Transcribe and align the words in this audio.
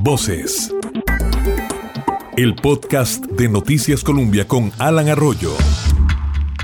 Voces. 0.00 0.72
El 2.36 2.54
podcast 2.54 3.24
de 3.26 3.48
Noticias 3.48 4.02
Colombia 4.02 4.46
con 4.46 4.72
Alan 4.78 5.08
Arroyo. 5.08 5.52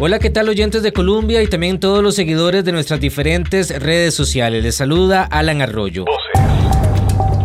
Hola, 0.01 0.19
¿qué 0.19 0.31
tal 0.31 0.49
oyentes 0.49 0.83
de 0.83 0.93
Colombia 0.93 1.43
y 1.43 1.47
también 1.47 1.79
todos 1.79 2.03
los 2.03 2.15
seguidores 2.15 2.65
de 2.65 2.73
nuestras 2.73 3.01
diferentes 3.01 3.71
redes 3.81 4.15
sociales? 4.15 4.63
Les 4.63 4.75
saluda 4.75 5.23
Alan 5.25 5.63
Arroyo. 5.63 6.05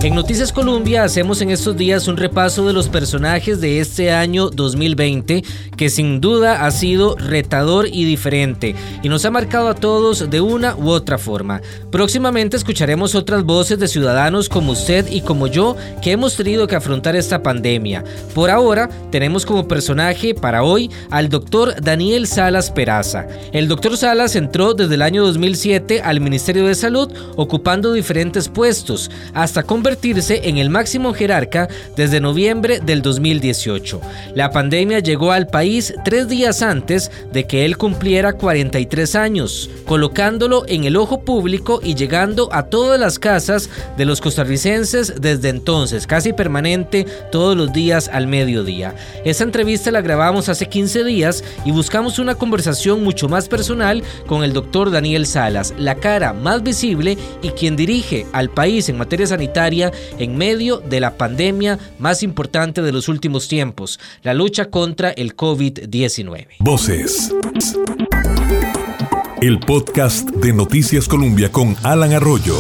En 0.02 0.16
Noticias 0.16 0.54
Colombia 0.54 1.04
hacemos 1.04 1.42
en 1.42 1.50
estos 1.50 1.76
días 1.76 2.08
un 2.08 2.16
repaso 2.16 2.66
de 2.66 2.72
los 2.72 2.88
personajes 2.88 3.60
de 3.60 3.82
este 3.82 4.14
año 4.14 4.50
2020 4.50 5.44
que 5.76 5.90
sin 5.90 6.22
duda 6.22 6.66
ha 6.66 6.72
sido 6.72 7.18
retador 7.18 7.86
y 7.86 8.06
diferente 8.06 8.76
y 9.04 9.10
nos 9.10 9.26
ha 9.26 9.32
marcado 9.32 9.68
a 9.68 9.76
todos 9.76 10.30
de 10.30 10.40
una 10.40 10.74
u 10.78 10.90
otra 10.90 11.18
forma. 11.18 11.62
Próximamente 11.92 12.56
escucharemos 12.56 13.14
otras 13.14 13.44
voces 13.44 13.78
de 13.78 13.90
ciudadanos 13.90 14.48
como 14.48 14.72
usted 14.72 15.06
y 15.12 15.20
como 15.20 15.48
yo 15.48 15.76
que 16.02 16.14
hemos 16.14 16.38
tenido 16.38 16.66
que 16.66 16.78
afrontar 16.78 17.18
esta 17.18 17.44
pandemia. 17.44 18.06
Por 18.34 18.50
ahora 18.50 18.88
tenemos 19.12 19.46
como 19.46 19.68
personaje 19.68 20.34
para 20.34 20.64
hoy 20.64 20.90
al 21.10 21.28
doctor 21.28 21.76
Daniel 21.82 22.26
Salas 22.26 22.72
Peraza. 22.72 23.28
El 23.52 23.68
doctor 23.68 23.98
Salas 23.98 24.38
entró 24.38 24.74
desde 24.74 24.96
el 24.96 25.02
año 25.02 25.26
2007 25.26 26.02
al 26.02 26.22
Ministerio 26.22 26.68
de 26.68 26.76
Salud 26.76 27.12
ocupando 27.36 27.92
diferentes 27.92 28.48
puestos 28.48 29.12
hasta 29.34 29.64
convertirse 29.64 29.89
convertirse 29.90 30.48
en 30.48 30.60
el 30.60 30.70
máximo 30.70 31.16
jerarca 31.16 31.68
desde 31.96 32.22
noviembre 32.22 32.80
del 32.80 33.02
2018. 33.02 34.00
La 34.36 34.52
pandemia 34.52 35.00
llegó 35.00 35.32
al 35.32 35.48
país 35.48 35.96
tres 36.06 36.28
días 36.28 36.62
antes 36.62 37.10
de 37.34 37.48
que 37.48 37.66
él 37.66 37.76
cumpliera 37.76 38.34
43 38.34 39.16
años, 39.16 39.68
colocándolo 39.86 40.64
en 40.68 40.84
el 40.84 40.96
ojo 40.96 41.22
público 41.22 41.80
y 41.84 41.96
llegando 41.96 42.50
a 42.54 42.68
todas 42.68 43.00
las 43.00 43.18
casas 43.18 43.72
de 43.98 44.06
los 44.06 44.22
costarricenses 44.22 45.20
desde 45.20 45.50
entonces, 45.50 46.06
casi 46.06 46.34
permanente 46.34 47.08
todos 47.32 47.58
los 47.58 47.74
días 47.74 48.12
al 48.14 48.28
mediodía. 48.28 48.94
Esa 49.26 49.44
entrevista 49.44 49.90
la 49.90 50.02
grabamos 50.02 50.50
hace 50.50 50.68
15 50.68 51.04
días 51.04 51.44
y 51.66 51.72
buscamos 51.72 52.20
una 52.20 52.36
conversación 52.36 53.04
mucho 53.04 53.28
más 53.28 53.48
personal 53.48 54.04
con 54.28 54.44
el 54.44 54.54
doctor 54.54 54.92
Daniel 54.92 55.26
Salas, 55.26 55.74
la 55.80 55.96
cara 55.96 56.34
más 56.34 56.62
visible 56.62 57.18
y 57.42 57.50
quien 57.50 57.76
dirige 57.76 58.28
al 58.34 58.52
país 58.52 58.88
en 58.88 59.00
materia 59.00 59.26
sanitaria 59.26 59.79
en 60.18 60.38
medio 60.38 60.78
de 60.78 61.00
la 61.00 61.18
pandemia 61.18 61.80
más 62.00 62.24
importante 62.24 62.82
de 62.82 62.92
los 62.92 63.08
últimos 63.08 63.48
tiempos, 63.48 64.00
la 64.24 64.34
lucha 64.34 64.66
contra 64.66 65.12
el 65.12 65.36
COVID-19. 65.36 66.48
Voces. 66.60 67.34
El 69.42 69.60
podcast 69.60 70.30
de 70.30 70.54
Noticias 70.54 71.08
Colombia 71.08 71.50
con 71.52 71.76
Alan 71.84 72.12
Arroyo. 72.12 72.58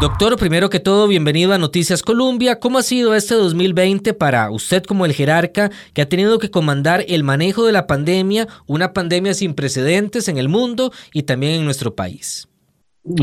Doctor, 0.00 0.36
primero 0.36 0.70
que 0.70 0.78
todo, 0.78 1.08
bienvenido 1.08 1.52
a 1.52 1.58
Noticias 1.58 2.04
Colombia. 2.04 2.60
¿Cómo 2.60 2.78
ha 2.78 2.82
sido 2.82 3.16
este 3.16 3.34
2020 3.34 4.14
para 4.14 4.48
usted 4.48 4.84
como 4.84 5.04
el 5.04 5.12
jerarca 5.12 5.72
que 5.92 6.02
ha 6.02 6.08
tenido 6.08 6.38
que 6.38 6.52
comandar 6.52 7.04
el 7.08 7.24
manejo 7.24 7.66
de 7.66 7.72
la 7.72 7.88
pandemia, 7.88 8.46
una 8.66 8.92
pandemia 8.92 9.34
sin 9.34 9.54
precedentes 9.54 10.28
en 10.28 10.38
el 10.38 10.48
mundo 10.48 10.92
y 11.12 11.24
también 11.24 11.54
en 11.54 11.64
nuestro 11.64 11.96
país? 11.96 12.48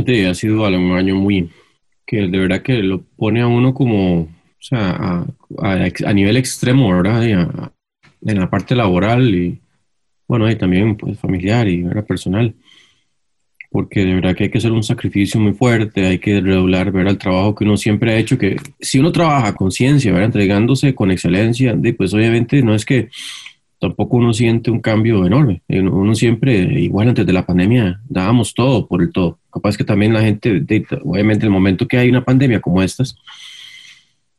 Sí, 0.05 0.25
ha 0.25 0.33
sido 0.33 0.63
un 0.63 0.91
año 0.97 1.15
muy, 1.15 1.49
que 2.05 2.27
de 2.27 2.37
verdad 2.39 2.61
que 2.61 2.83
lo 2.83 3.03
pone 3.03 3.41
a 3.41 3.47
uno 3.47 3.73
como, 3.73 4.21
o 4.21 4.29
sea, 4.59 5.25
a, 5.59 6.13
nivel 6.13 6.37
extremo, 6.37 6.89
¿verdad? 6.95 7.23
en 7.25 8.39
la 8.39 8.49
parte 8.49 8.75
laboral 8.75 9.33
y, 9.33 9.59
bueno, 10.27 10.49
y 10.49 10.55
también 10.55 10.95
pues, 10.95 11.19
familiar 11.19 11.67
y 11.67 11.83
¿verdad? 11.83 12.05
personal. 12.05 12.55
Porque 13.69 14.05
de 14.05 14.15
verdad 14.15 14.35
que 14.35 14.45
hay 14.45 14.49
que 14.49 14.57
hacer 14.57 14.71
un 14.71 14.83
sacrificio 14.83 15.39
muy 15.39 15.53
fuerte, 15.53 16.05
hay 16.05 16.19
que 16.19 16.39
redoblar, 16.39 16.91
ver 16.91 17.07
el 17.07 17.17
trabajo 17.17 17.55
que 17.55 17.65
uno 17.65 17.75
siempre 17.75 18.13
ha 18.13 18.17
hecho, 18.17 18.37
que 18.37 18.55
si 18.79 18.99
uno 18.99 19.11
trabaja 19.11 19.53
con 19.53 19.71
ciencia, 19.71 20.11
¿verdad? 20.11 20.27
entregándose 20.27 20.95
con 20.95 21.11
excelencia, 21.11 21.77
pues 21.97 22.13
obviamente 22.13 22.61
no 22.61 22.73
es 22.73 22.85
que 22.85 23.09
tampoco 23.79 24.17
uno 24.17 24.33
siente 24.33 24.71
un 24.71 24.79
cambio 24.79 25.25
enorme. 25.25 25.61
Uno 25.67 26.15
siempre, 26.15 26.55
igual 26.79 27.09
antes 27.09 27.25
de 27.25 27.33
la 27.33 27.45
pandemia, 27.45 28.01
dábamos 28.07 28.53
todo 28.53 28.87
por 28.87 29.01
el 29.01 29.11
todo. 29.11 29.39
Capaz 29.55 29.77
que 29.77 29.85
también 29.85 30.11
la 30.11 30.19
gente, 30.19 30.49
obviamente, 31.05 31.45
en 31.45 31.47
el 31.47 31.57
momento 31.57 31.87
que 31.87 31.97
hay 31.97 32.09
una 32.09 32.25
pandemia 32.25 32.59
como 32.59 32.83
estas, 32.83 33.15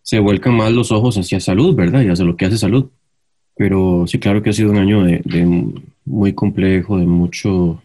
se 0.03 0.19
vuelcan 0.19 0.55
más 0.55 0.71
los 0.71 0.93
ojos 0.93 1.17
hacia 1.17 1.41
salud, 1.41 1.75
¿verdad? 1.75 2.03
Y 2.03 2.09
hacia 2.09 2.27
lo 2.27 2.37
que 2.37 2.45
hace 2.45 2.59
salud. 2.59 2.91
Pero 3.57 4.05
sí, 4.07 4.19
claro 4.19 4.43
que 4.43 4.51
ha 4.51 4.53
sido 4.53 4.71
un 4.71 4.77
año 4.77 5.05
de, 5.05 5.23
muy 6.05 6.35
complejo, 6.35 6.99
de 6.99 7.07
mucho, 7.07 7.83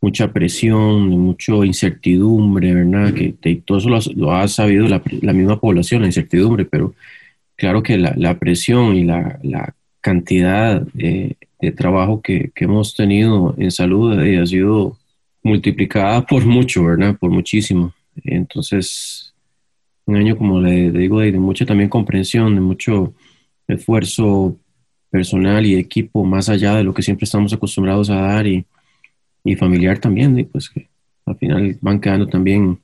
mucha 0.00 0.32
presión, 0.32 1.10
de 1.10 1.16
mucha 1.16 1.52
incertidumbre, 1.66 2.72
¿verdad? 2.72 3.12
Que 3.12 3.56
todo 3.64 3.78
eso 3.78 4.12
lo, 4.14 4.32
ha 4.32 4.46
sabido 4.46 4.86
la, 4.86 5.02
misma 5.32 5.58
población, 5.58 6.02
la 6.02 6.06
incertidumbre, 6.06 6.64
pero 6.64 6.94
claro 7.56 7.82
que 7.82 7.98
la, 7.98 8.38
presión 8.38 8.94
y 8.94 9.02
la, 9.02 9.40
la 9.42 9.74
cantidad 10.00 10.80
de, 10.94 11.36
trabajo 11.76 12.22
que, 12.22 12.52
hemos 12.54 12.94
tenido 12.94 13.56
en 13.58 13.72
salud 13.72 14.22
eh, 14.22 14.38
ha 14.38 14.46
sido 14.46 14.96
multiplicada 15.46 16.24
por 16.26 16.44
mucho, 16.44 16.84
¿verdad? 16.84 17.16
Por 17.18 17.30
muchísimo. 17.30 17.92
Entonces, 18.24 19.34
un 20.04 20.16
año, 20.16 20.36
como 20.36 20.60
le, 20.60 20.90
digo, 20.90 21.20
de, 21.20 21.32
mucha 21.32 21.64
también 21.64 21.88
comprensión, 21.88 22.54
de 22.54 22.60
mucho 22.60 23.14
esfuerzo 23.66 24.56
personal 25.10 25.64
y 25.64 25.76
equipo 25.76 26.24
más 26.24 26.48
allá 26.48 26.74
de 26.74 26.84
lo 26.84 26.92
que 26.92 27.02
siempre 27.02 27.24
estamos 27.24 27.52
acostumbrados 27.52 28.10
a 28.10 28.16
dar 28.16 28.46
y, 28.46 28.64
familiar 29.56 30.00
también, 30.00 30.36
y 30.36 30.42
pues 30.42 30.68
que 30.68 30.88
al 31.24 31.36
final 31.36 31.78
van 31.80 32.00
quedando 32.00 32.26
también 32.26 32.80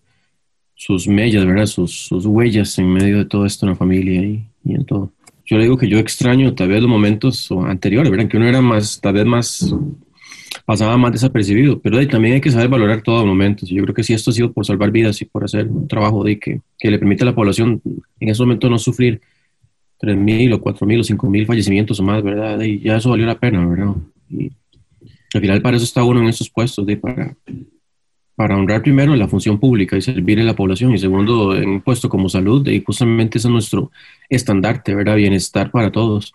sus 0.77 1.09
mellas, 1.09 1.45
¿verdad? 1.45 1.67
Sus, 1.67 2.07
sus 2.07 2.25
huellas 2.25 2.79
en 2.79 2.93
medio 2.93 3.19
de 3.19 3.25
todo 3.25 3.45
esto 3.45 3.67
en 3.67 3.71
la 3.71 3.77
familia 3.77 4.23
y, 4.23 4.47
y 4.65 4.75
en 4.75 4.85
todo 4.85 5.11
yo 5.45 5.57
le 5.57 5.65
digo 5.65 5.77
que 5.77 5.89
yo 5.89 5.99
extraño 5.99 6.55
tal 6.55 6.69
vez 6.69 6.81
los 6.81 6.91
momentos 6.91 7.51
anteriores, 7.67 8.11
¿verdad? 8.11 8.29
Que 8.29 8.37
uno 8.37 8.47
era 8.47 8.63
más, 8.63 9.01
tal 9.01 9.15
vez 9.15 9.27
más, 9.27 9.75
pasaba 10.65 10.97
más 10.97 11.13
desapercibido, 11.13 11.81
pero 11.81 12.07
también 12.09 12.35
hay 12.35 12.41
que 12.41 12.51
saber 12.51 12.69
valorar 12.69 13.03
todos 13.03 13.21
los 13.21 13.29
momentos. 13.29 13.69
Yo 13.69 13.83
creo 13.83 13.95
que 13.95 14.03
si 14.03 14.15
esto 14.15 14.31
ha 14.31 14.35
sido 14.35 14.53
por 14.53 14.65
salvar 14.65 14.91
vidas 14.91 15.21
y 15.21 15.25
por 15.25 15.45
hacer 15.45 15.67
un 15.67 15.89
trabajo 15.89 16.25
de 16.25 16.39
que, 16.39 16.61
que 16.79 16.91
le 16.91 16.99
permite 16.99 17.25
a 17.25 17.27
la 17.27 17.35
población 17.35 17.81
en 18.21 18.29
ese 18.29 18.43
momento 18.43 18.71
no 18.71 18.79
sufrir 18.79 19.21
3.000 20.01 20.55
o 20.55 20.61
4.000 20.61 21.01
o 21.01 21.17
5.000 21.17 21.47
fallecimientos 21.47 22.01
o 22.01 22.03
más, 22.03 22.23
¿verdad? 22.23 22.61
Y 22.61 22.81
ya 22.81 22.97
eso 22.97 23.11
valió 23.11 23.27
la 23.27 23.39
pena, 23.39 23.67
¿verdad? 23.67 23.95
Y 24.29 24.51
al 25.35 25.41
final 25.41 25.63
para 25.63 25.77
eso 25.77 25.85
está 25.85 26.05
uno 26.05 26.21
en 26.21 26.29
esos 26.29 26.51
puestos, 26.51 26.85
de 26.87 26.97
para 26.97 27.37
para 28.35 28.57
honrar 28.57 28.83
primero 28.83 29.15
la 29.15 29.29
función 29.29 29.61
pública 29.61 29.97
y 29.97 30.03
servir 30.03 30.41
a 30.41 30.45
la 30.45 30.57
población 30.57 30.93
y 30.93 30.99
segundo 30.99 31.55
en 31.55 31.69
un 31.69 31.81
puesto 31.81 32.09
como 32.09 32.29
salud 32.29 32.67
y 32.67 32.83
justamente 32.83 33.39
ese 33.39 33.49
es 33.49 33.53
nuestro 33.53 33.91
estandarte, 34.29 34.95
¿verdad? 34.95 35.17
Bienestar 35.17 35.71
para 35.71 35.93
todos. 35.93 36.33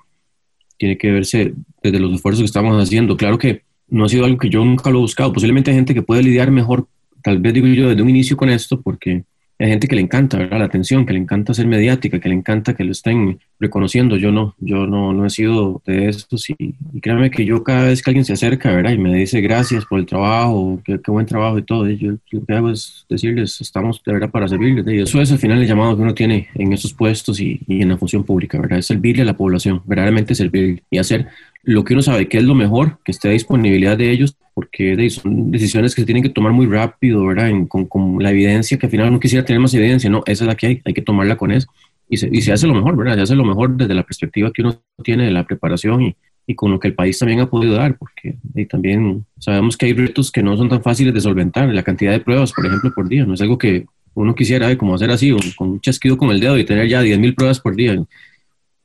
Tiene 0.78 0.98
que 0.98 1.12
verse 1.12 1.54
desde 1.82 2.00
los 2.00 2.14
esfuerzos 2.14 2.44
que 2.44 2.46
estamos 2.46 2.82
haciendo. 2.82 3.18
Claro 3.18 3.38
que 3.38 3.64
no 3.90 4.06
ha 4.06 4.10
sido 4.10 4.26
algo 4.26 4.38
que 4.38 4.50
yo 4.50 4.64
nunca 4.64 4.90
lo 4.90 5.00
he 5.00 5.02
buscado. 5.02 5.34
Posiblemente 5.34 5.72
hay 5.72 5.78
gente 5.78 5.94
que 5.94 6.02
puede 6.02 6.24
lidiar 6.24 6.52
mejor, 6.52 6.88
tal 7.24 7.40
vez 7.40 7.54
digo 7.54 7.68
yo, 7.68 7.90
desde 7.90 8.02
un 8.02 8.10
inicio 8.10 8.38
con 8.38 8.50
esto 8.50 8.82
porque 8.82 9.24
hay 9.60 9.70
gente 9.70 9.88
que 9.88 9.96
le 9.96 10.02
encanta, 10.02 10.38
¿verdad? 10.38 10.60
La 10.60 10.66
atención, 10.66 11.06
que 11.06 11.14
le 11.14 11.20
encanta 11.20 11.54
ser 11.54 11.66
mediática, 11.66 12.20
que 12.20 12.30
le 12.30 12.36
encanta 12.36 12.76
que 12.76 12.84
lo 12.84 12.92
estén 12.92 13.40
reconociendo. 13.60 14.16
Yo 14.16 14.32
no, 14.32 14.56
yo 14.60 14.86
no, 14.86 15.14
no 15.14 15.26
he 15.26 15.32
sido 15.32 15.82
de 15.86 16.10
estos 16.10 16.48
y, 16.52 16.56
y 16.94 17.02
créanme 17.02 17.32
que 17.32 17.44
yo 17.44 17.64
cada 17.64 17.86
vez 17.86 18.04
que 18.04 18.12
alguien 18.12 18.24
se 18.24 18.34
acerca, 18.34 18.72
¿verdad? 18.72 18.92
Y 18.92 19.00
me 19.00 19.16
dice 19.16 19.42
gracias 19.42 19.86
por 19.86 20.00
el 20.00 20.06
trabajo, 20.06 20.80
qué, 20.86 21.00
buen 21.08 21.26
trabajo 21.26 21.58
y 21.58 21.64
todo, 21.64 21.90
yo 21.90 22.14
lo 22.32 22.46
que 22.46 22.54
hago 22.54 22.70
es 22.70 23.06
decirles, 23.10 23.60
estamos 23.60 24.00
de 24.06 24.14
verdad 24.14 24.30
para 24.30 24.48
servirles. 24.48 24.86
Y 24.88 25.00
eso 25.00 25.20
es 25.22 25.32
al 25.32 25.40
final 25.40 25.60
el 25.60 25.68
llamado 25.68 25.96
que 25.96 26.04
uno 26.04 26.14
tiene 26.14 26.50
en 26.54 26.74
esos 26.74 26.94
puestos 26.94 27.40
y, 27.40 27.60
y 27.68 27.82
en 27.82 27.90
la 27.90 27.98
función 27.98 28.24
pública, 28.24 28.60
¿verdad? 28.60 28.78
Es 28.78 28.86
servirle 28.86 29.24
a 29.24 29.26
la 29.26 29.38
población, 29.38 29.82
verdaderamente 29.86 30.36
servir 30.36 30.84
y 30.92 31.00
hacer 31.00 31.30
lo 31.64 31.84
que 31.84 31.94
uno 31.94 32.02
sabe 32.02 32.28
que 32.28 32.38
es 32.38 32.44
lo 32.44 32.56
mejor, 32.56 33.00
que 33.04 33.12
esté 33.12 33.30
a 33.30 33.32
disponibilidad 33.32 33.98
de 33.98 34.12
ellos, 34.12 34.38
porque 34.54 35.10
son 35.10 35.52
decisiones 35.52 35.94
que 35.94 36.02
se 36.02 36.06
tienen 36.06 36.24
que 36.24 36.30
tomar 36.30 36.52
muy 36.52 36.66
rápido, 36.66 37.26
¿verdad? 37.26 37.52
con, 37.68 38.18
la 38.24 38.32
evidencia, 38.32 38.78
que 38.78 38.88
al 38.88 38.92
final 38.92 39.10
uno 39.10 39.20
quisiera 39.20 39.46
tener 39.46 39.60
más 39.60 39.74
evidencia, 39.74 40.10
no, 40.10 40.24
esa 40.26 40.44
es 40.44 40.48
la 40.48 40.56
que 40.56 40.68
hay, 40.68 40.82
hay 40.84 40.94
que 40.94 41.02
tomarla 41.02 41.38
con 41.38 41.52
eso. 41.52 41.68
Y 42.10 42.18
se, 42.18 42.30
y 42.32 42.42
se 42.42 42.54
hace 42.54 42.68
lo 42.68 42.74
mejor, 42.74 42.96
¿verdad? 42.96 43.16
Se 43.16 43.22
hace 43.22 43.36
lo 43.36 43.44
mejor 43.44 43.76
desde 43.76 43.94
la 43.94 44.04
perspectiva 44.04 44.52
que 44.52 44.62
uno 44.62 44.82
tiene 45.04 45.26
de 45.26 45.32
la 45.32 45.46
preparación 45.46 46.02
y, 46.02 46.16
y 46.48 46.56
con 46.56 46.72
lo 46.72 46.80
que 46.80 46.88
el 46.88 46.96
país 46.96 47.20
también 47.20 47.42
ha 47.42 47.50
podido 47.50 47.76
dar, 47.76 47.98
porque 47.98 48.38
también 48.70 49.26
sabemos 49.38 49.76
que 49.76 49.86
hay 49.86 49.94
retos 49.94 50.32
que 50.32 50.42
no 50.42 50.56
son 50.56 50.70
tan 50.70 50.82
fáciles 50.82 51.14
de 51.14 51.20
solventar, 51.20 51.68
la 51.74 51.84
cantidad 51.84 52.14
de 52.14 52.22
pruebas, 52.22 52.54
por 52.54 52.66
ejemplo, 52.66 52.92
por 52.96 53.10
día, 53.10 53.26
no 53.26 53.34
es 53.34 53.42
algo 53.42 53.58
que 53.58 53.86
uno 54.14 54.34
quisiera, 54.34 54.72
¿eh? 54.72 54.78
como 54.78 54.96
hacer 54.96 55.12
así, 55.12 55.36
con 55.58 55.72
un 55.72 55.82
chasquido 55.82 56.18
con 56.18 56.32
el 56.32 56.40
dedo 56.40 56.58
y 56.58 56.64
tener 56.64 56.88
ya 56.88 57.04
10.000 57.04 57.36
pruebas 57.36 57.60
por 57.60 57.76
día, 57.76 58.02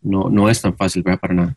no, 0.03 0.29
no 0.29 0.51
es 0.51 0.61
tan 0.61 0.77
fácil, 0.77 1.05
¿verdad? 1.05 1.21
Para 1.21 1.35
nada. 1.35 1.57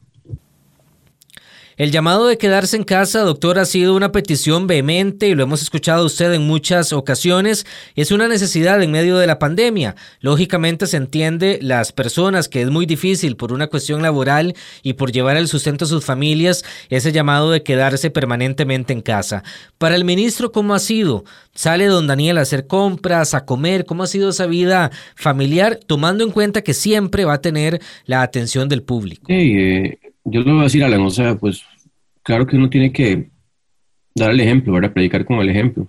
El 1.77 1.91
llamado 1.91 2.27
de 2.27 2.37
quedarse 2.37 2.77
en 2.77 2.85
casa, 2.85 3.19
doctor, 3.19 3.59
ha 3.59 3.65
sido 3.65 3.97
una 3.97 4.13
petición 4.13 4.65
vehemente 4.65 5.27
y 5.27 5.35
lo 5.35 5.43
hemos 5.43 5.61
escuchado 5.61 6.05
usted 6.05 6.31
en 6.31 6.43
muchas 6.43 6.93
ocasiones. 6.93 7.65
Es 7.97 8.11
una 8.13 8.29
necesidad 8.29 8.81
en 8.81 8.91
medio 8.91 9.17
de 9.17 9.27
la 9.27 9.39
pandemia. 9.39 9.97
Lógicamente 10.21 10.87
se 10.87 10.95
entiende 10.95 11.59
las 11.61 11.91
personas 11.91 12.47
que 12.47 12.61
es 12.61 12.69
muy 12.69 12.85
difícil 12.85 13.35
por 13.35 13.51
una 13.51 13.67
cuestión 13.67 14.01
laboral 14.01 14.55
y 14.83 14.93
por 14.93 15.11
llevar 15.11 15.35
el 15.35 15.49
sustento 15.49 15.83
a 15.83 15.89
sus 15.89 16.05
familias 16.05 16.63
ese 16.89 17.11
llamado 17.11 17.51
de 17.51 17.61
quedarse 17.61 18.09
permanentemente 18.09 18.93
en 18.93 19.01
casa. 19.01 19.43
Para 19.77 19.97
el 19.97 20.05
ministro, 20.05 20.53
¿cómo 20.53 20.75
ha 20.75 20.79
sido? 20.79 21.25
¿Sale 21.53 21.87
don 21.87 22.07
Daniel 22.07 22.37
a 22.37 22.41
hacer 22.41 22.67
compras, 22.67 23.33
a 23.33 23.43
comer? 23.43 23.85
¿Cómo 23.85 24.03
ha 24.03 24.07
sido 24.07 24.29
esa 24.29 24.45
vida 24.45 24.91
familiar, 25.15 25.77
tomando 25.85 26.23
en 26.23 26.31
cuenta 26.31 26.61
que 26.61 26.73
siempre 26.73 27.25
va 27.25 27.33
a 27.33 27.41
tener 27.41 27.81
la 28.05 28.21
atención 28.21 28.69
del 28.69 28.81
público? 28.81 29.25
Sí, 29.27 29.57
eh, 29.57 29.99
yo 30.25 30.41
le 30.41 30.51
voy 30.51 30.61
a 30.61 30.63
decir, 30.63 30.83
Alan, 30.83 31.01
o 31.01 31.09
sea, 31.09 31.35
pues 31.35 31.63
claro 32.23 32.45
que 32.45 32.57
uno 32.57 32.69
tiene 32.69 32.91
que 32.91 33.29
dar 34.15 34.31
el 34.31 34.39
ejemplo, 34.39 34.73
¿verdad? 34.73 34.93
Predicar 34.93 35.25
con 35.25 35.39
el 35.39 35.49
ejemplo. 35.49 35.87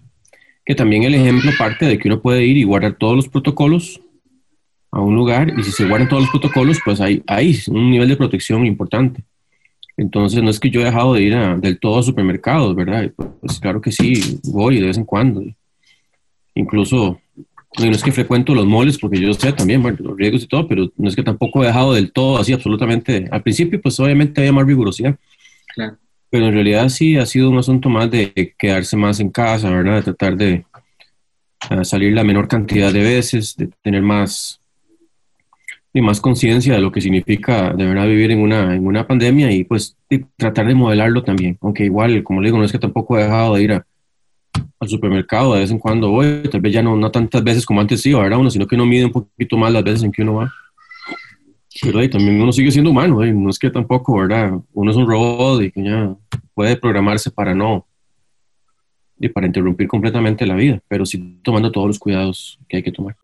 Que 0.64 0.74
también 0.74 1.04
el 1.04 1.14
ejemplo 1.14 1.50
parte 1.58 1.86
de 1.86 1.98
que 1.98 2.08
uno 2.08 2.20
puede 2.20 2.44
ir 2.44 2.56
y 2.56 2.64
guardar 2.64 2.94
todos 2.94 3.16
los 3.16 3.28
protocolos 3.28 4.00
a 4.90 5.00
un 5.00 5.14
lugar 5.14 5.52
y 5.58 5.62
si 5.62 5.72
se 5.72 5.86
guardan 5.86 6.08
todos 6.08 6.22
los 6.22 6.30
protocolos, 6.30 6.78
pues 6.84 7.00
hay, 7.00 7.22
hay 7.26 7.58
un 7.68 7.90
nivel 7.90 8.08
de 8.08 8.16
protección 8.16 8.66
importante. 8.66 9.24
Entonces, 9.96 10.42
no 10.42 10.50
es 10.50 10.60
que 10.60 10.70
yo 10.70 10.80
he 10.80 10.84
dejado 10.84 11.14
de 11.14 11.22
ir 11.22 11.36
del 11.60 11.78
todo 11.78 11.98
a 11.98 12.02
supermercados, 12.02 12.74
¿verdad? 12.74 13.10
Pues, 13.40 13.58
claro 13.58 13.80
que 13.80 13.92
sí, 13.92 14.40
voy 14.44 14.78
de 14.78 14.86
vez 14.86 14.98
en 14.98 15.04
cuando. 15.04 15.42
Incluso, 16.54 17.18
no 17.78 17.90
es 17.90 18.02
que 18.02 18.12
frecuento 18.12 18.54
los 18.54 18.66
moles, 18.66 18.98
porque 18.98 19.20
yo 19.20 19.32
sé 19.34 19.52
también 19.52 19.82
bueno, 19.82 19.98
los 20.00 20.16
riesgos 20.16 20.44
y 20.44 20.46
todo, 20.46 20.66
pero 20.66 20.90
no 20.96 21.08
es 21.08 21.16
que 21.16 21.22
tampoco 21.22 21.62
he 21.62 21.66
dejado 21.66 21.94
del 21.94 22.12
todo 22.12 22.38
así 22.38 22.52
absolutamente. 22.52 23.28
Al 23.30 23.42
principio, 23.42 23.80
pues 23.80 23.98
obviamente 24.00 24.40
había 24.40 24.52
más 24.52 24.66
rigurosidad. 24.66 25.16
Pero 26.30 26.46
en 26.46 26.54
realidad 26.54 26.88
sí 26.88 27.16
ha 27.16 27.26
sido 27.26 27.50
un 27.50 27.58
asunto 27.58 27.88
más 27.88 28.10
de 28.10 28.54
quedarse 28.58 28.96
más 28.96 29.20
en 29.20 29.30
casa, 29.30 29.70
¿verdad? 29.70 29.96
De 29.96 30.02
tratar 30.02 30.36
de 30.36 30.64
salir 31.82 32.12
la 32.14 32.24
menor 32.24 32.48
cantidad 32.48 32.92
de 32.92 33.02
veces, 33.02 33.56
de 33.56 33.68
tener 33.82 34.02
más, 34.02 34.60
y 35.92 36.02
más 36.02 36.20
conciencia 36.20 36.74
de 36.74 36.80
lo 36.80 36.92
que 36.92 37.00
significa 37.00 37.72
de 37.72 37.86
verdad 37.86 38.06
vivir 38.06 38.30
en 38.30 38.40
una, 38.40 38.74
en 38.74 38.86
una 38.86 39.06
pandemia 39.06 39.50
y 39.50 39.64
pues 39.64 39.96
tratar 40.36 40.66
de 40.66 40.74
modelarlo 40.74 41.24
también. 41.24 41.56
Aunque 41.62 41.84
igual, 41.84 42.22
como 42.22 42.40
le 42.40 42.48
digo, 42.48 42.58
no 42.58 42.64
es 42.64 42.72
que 42.72 42.78
tampoco 42.78 43.18
he 43.18 43.22
dejado 43.22 43.54
de 43.54 43.62
ir 43.62 43.72
al 44.78 44.88
supermercado, 44.88 45.54
de 45.54 45.60
vez 45.60 45.70
en 45.70 45.78
cuando 45.78 46.10
voy, 46.10 46.42
tal 46.50 46.60
vez 46.60 46.72
ya 46.72 46.82
no, 46.82 46.96
no 46.96 47.10
tantas 47.10 47.42
veces 47.42 47.64
como 47.64 47.80
antes 47.80 48.04
iba, 48.06 48.22
¿verdad? 48.22 48.38
Uno, 48.38 48.50
sino 48.50 48.66
que 48.66 48.74
uno 48.74 48.86
mide 48.86 49.06
un 49.06 49.12
poquito 49.12 49.56
más 49.56 49.72
las 49.72 49.84
veces 49.84 50.02
en 50.02 50.12
que 50.12 50.22
uno 50.22 50.34
va. 50.34 50.52
Pero 51.82 51.98
ahí 51.98 52.08
también 52.08 52.40
uno 52.40 52.52
sigue 52.52 52.70
siendo 52.70 52.90
humano, 52.90 53.22
¿eh? 53.22 53.32
no 53.32 53.50
es 53.50 53.58
que 53.58 53.70
tampoco, 53.70 54.16
¿verdad? 54.16 54.58
Uno 54.72 54.90
es 54.90 54.96
un 54.96 55.06
robot 55.06 55.62
y 55.62 55.70
que 55.70 55.84
ya 55.84 56.14
puede 56.54 56.76
programarse 56.76 57.30
para 57.30 57.54
no, 57.54 57.86
y 59.18 59.28
para 59.28 59.46
interrumpir 59.46 59.88
completamente 59.88 60.46
la 60.46 60.54
vida, 60.54 60.80
pero 60.88 61.06
sí 61.06 61.40
tomando 61.42 61.72
todos 61.72 61.86
los 61.86 61.98
cuidados 61.98 62.58
que 62.68 62.78
hay 62.78 62.82
que 62.82 62.92
tomar. 62.92 63.16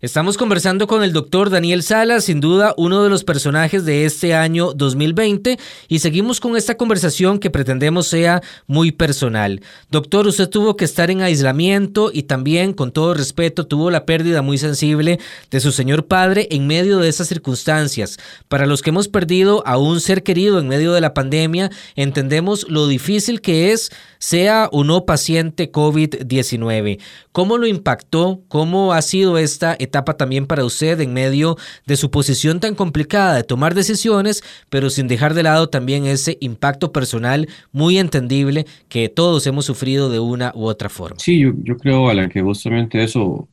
Estamos 0.00 0.36
conversando 0.36 0.86
con 0.86 1.02
el 1.02 1.12
doctor 1.12 1.50
Daniel 1.50 1.82
Salas, 1.82 2.26
sin 2.26 2.38
duda 2.38 2.72
uno 2.76 3.02
de 3.02 3.10
los 3.10 3.24
personajes 3.24 3.84
de 3.84 4.04
este 4.04 4.32
año 4.32 4.72
2020, 4.72 5.58
y 5.88 5.98
seguimos 5.98 6.38
con 6.38 6.56
esta 6.56 6.76
conversación 6.76 7.40
que 7.40 7.50
pretendemos 7.50 8.06
sea 8.06 8.40
muy 8.68 8.92
personal. 8.92 9.60
Doctor, 9.90 10.28
usted 10.28 10.48
tuvo 10.48 10.76
que 10.76 10.84
estar 10.84 11.10
en 11.10 11.22
aislamiento 11.22 12.12
y 12.14 12.22
también, 12.22 12.74
con 12.74 12.92
todo 12.92 13.12
respeto, 13.12 13.66
tuvo 13.66 13.90
la 13.90 14.06
pérdida 14.06 14.40
muy 14.40 14.56
sensible 14.56 15.18
de 15.50 15.58
su 15.58 15.72
señor 15.72 16.06
padre 16.06 16.46
en 16.52 16.68
medio 16.68 16.98
de 16.98 17.08
esas 17.08 17.26
circunstancias. 17.26 18.18
Para 18.46 18.66
los 18.66 18.82
que 18.82 18.90
hemos 18.90 19.08
perdido 19.08 19.66
a 19.66 19.78
un 19.78 20.00
ser 20.00 20.22
querido 20.22 20.60
en 20.60 20.68
medio 20.68 20.92
de 20.92 21.00
la 21.00 21.12
pandemia, 21.12 21.72
entendemos 21.96 22.68
lo 22.68 22.86
difícil 22.86 23.40
que 23.40 23.72
es, 23.72 23.90
sea 24.20 24.68
o 24.70 24.84
no 24.84 25.06
paciente 25.06 25.72
COVID-19. 25.72 27.00
¿Cómo 27.32 27.58
lo 27.58 27.66
impactó? 27.66 28.42
¿Cómo 28.46 28.92
ha 28.92 29.02
sido 29.02 29.38
esta 29.38 29.72
etapa 29.72 29.87
también 29.88 30.46
para 30.46 30.64
usted 30.64 31.00
en 31.00 31.12
medio 31.12 31.56
de 31.86 31.96
su 31.96 32.10
posición 32.10 32.60
tan 32.60 32.74
complicada 32.74 33.36
de 33.36 33.44
tomar 33.44 33.74
decisiones, 33.74 34.42
pero 34.70 34.90
sin 34.90 35.08
dejar 35.08 35.34
de 35.34 35.42
lado 35.42 35.68
también 35.68 36.06
ese 36.06 36.38
impacto 36.40 36.92
personal 36.92 37.48
muy 37.72 37.98
entendible 37.98 38.66
que 38.88 39.08
todos 39.08 39.46
hemos 39.46 39.64
sufrido 39.64 40.10
de 40.10 40.20
una 40.20 40.52
u 40.54 40.64
otra 40.64 40.88
forma. 40.88 41.18
Sí, 41.18 41.40
yo, 41.40 41.52
yo 41.62 41.76
creo, 41.76 42.08
Alan, 42.08 42.28
que 42.28 42.42
justamente 42.42 43.02
eso 43.02 43.48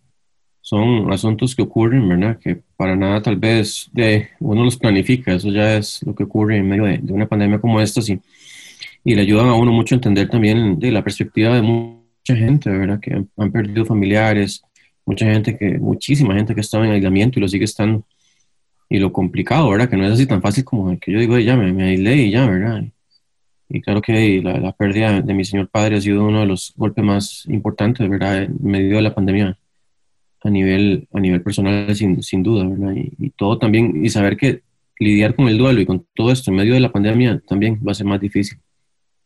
son 0.66 1.14
asuntos 1.14 1.56
que 1.56 1.62
ocurren, 1.62 2.10
¿verdad? 2.10 2.40
Que 2.40 2.60
para 2.76 2.96
nada 2.96 3.22
tal 3.22 3.36
vez 3.36 3.88
de, 3.94 4.30
uno 4.40 4.64
los 4.64 4.78
planifica, 4.78 5.32
eso 5.32 5.52
ya 5.52 5.78
es 5.78 6.02
lo 6.04 6.16
que 6.16 6.24
ocurre 6.24 6.58
en 6.58 6.68
medio 6.68 6.86
de, 6.86 7.14
una 7.14 7.28
pandemia 7.28 7.60
como 7.60 7.80
esta, 7.80 8.02
sí, 8.02 8.20
y 9.04 9.14
le 9.14 9.22
ayudan 9.22 9.48
a 9.48 9.54
uno 9.54 9.72
mucho 9.72 9.94
a 9.94 9.98
entender 9.98 10.28
también 10.28 10.80
de 10.80 10.92
la 10.92 11.04
perspectiva 11.04 11.54
de 11.54 11.62
mucha 11.62 12.36
gente, 12.36 12.72
¿verdad? 12.72 13.00
Que 13.00 13.14
han 13.14 13.52
perdido 13.52 13.86
familiares, 13.86 14.64
mucha 15.06 15.26
gente 15.26 15.58
que, 15.58 15.78
muchísima 15.78 16.36
gente 16.36 16.56
que 16.56 16.62
estaba 16.62 16.86
en 16.86 16.92
aislamiento 16.92 17.40
y 17.40 17.42
lo 17.42 17.48
sigue 17.48 17.66
estando. 17.66 18.04
Y 18.90 19.00
lo 19.00 19.12
complicado, 19.12 19.70
¿verdad? 19.70 19.90
Que 19.90 19.98
no 19.98 20.06
es 20.06 20.12
así 20.12 20.28
tan 20.28 20.42
fácil 20.42 20.64
como 20.64 20.98
que 21.00 21.12
yo 21.12 21.20
digo, 21.20 21.38
ya 21.40 21.56
me, 21.56 21.74
me 21.74 21.86
aislé 21.86 22.16
y 22.18 22.32
ya, 22.32 22.46
¿verdad? 22.46 22.84
Y, 23.70 23.82
claro 23.82 24.02
que 24.02 24.42
la, 24.44 24.72
pérdida 24.74 25.22
de 25.22 25.34
mi 25.34 25.44
señor 25.44 25.70
padre 25.70 25.98
ha 25.98 26.02
sido 26.02 26.26
uno 26.26 26.42
de 26.42 26.46
los 26.46 26.74
golpes 26.76 27.04
más 27.04 27.46
importantes, 27.48 28.08
¿verdad? 28.08 28.44
En 28.44 28.58
medio 28.62 28.98
de 28.98 29.02
la 29.02 29.16
pandemia 29.16 29.58
a 30.44 30.50
nivel, 30.52 31.08
a 31.12 31.20
nivel 31.20 31.42
personal, 31.42 31.96
sin, 31.96 32.22
sin 32.22 32.44
duda, 32.44 32.68
¿verdad? 32.68 32.94
Y, 32.96 33.12
y, 33.18 33.30
todo 33.32 33.58
también, 33.58 34.06
y 34.06 34.10
saber 34.10 34.38
que 34.38 34.62
lidiar 35.00 35.36
con 35.36 35.48
el 35.48 35.58
duelo 35.58 35.82
y 35.82 35.86
con 35.86 36.06
todo 36.14 36.32
esto 36.32 36.52
en 36.52 36.58
medio 36.58 36.76
de 36.76 36.80
la 36.80 36.92
pandemia 36.92 37.42
también 37.48 37.80
va 37.86 37.92
a 37.92 37.96
ser 37.96 38.06
más 38.06 38.22
difícil. 38.22 38.60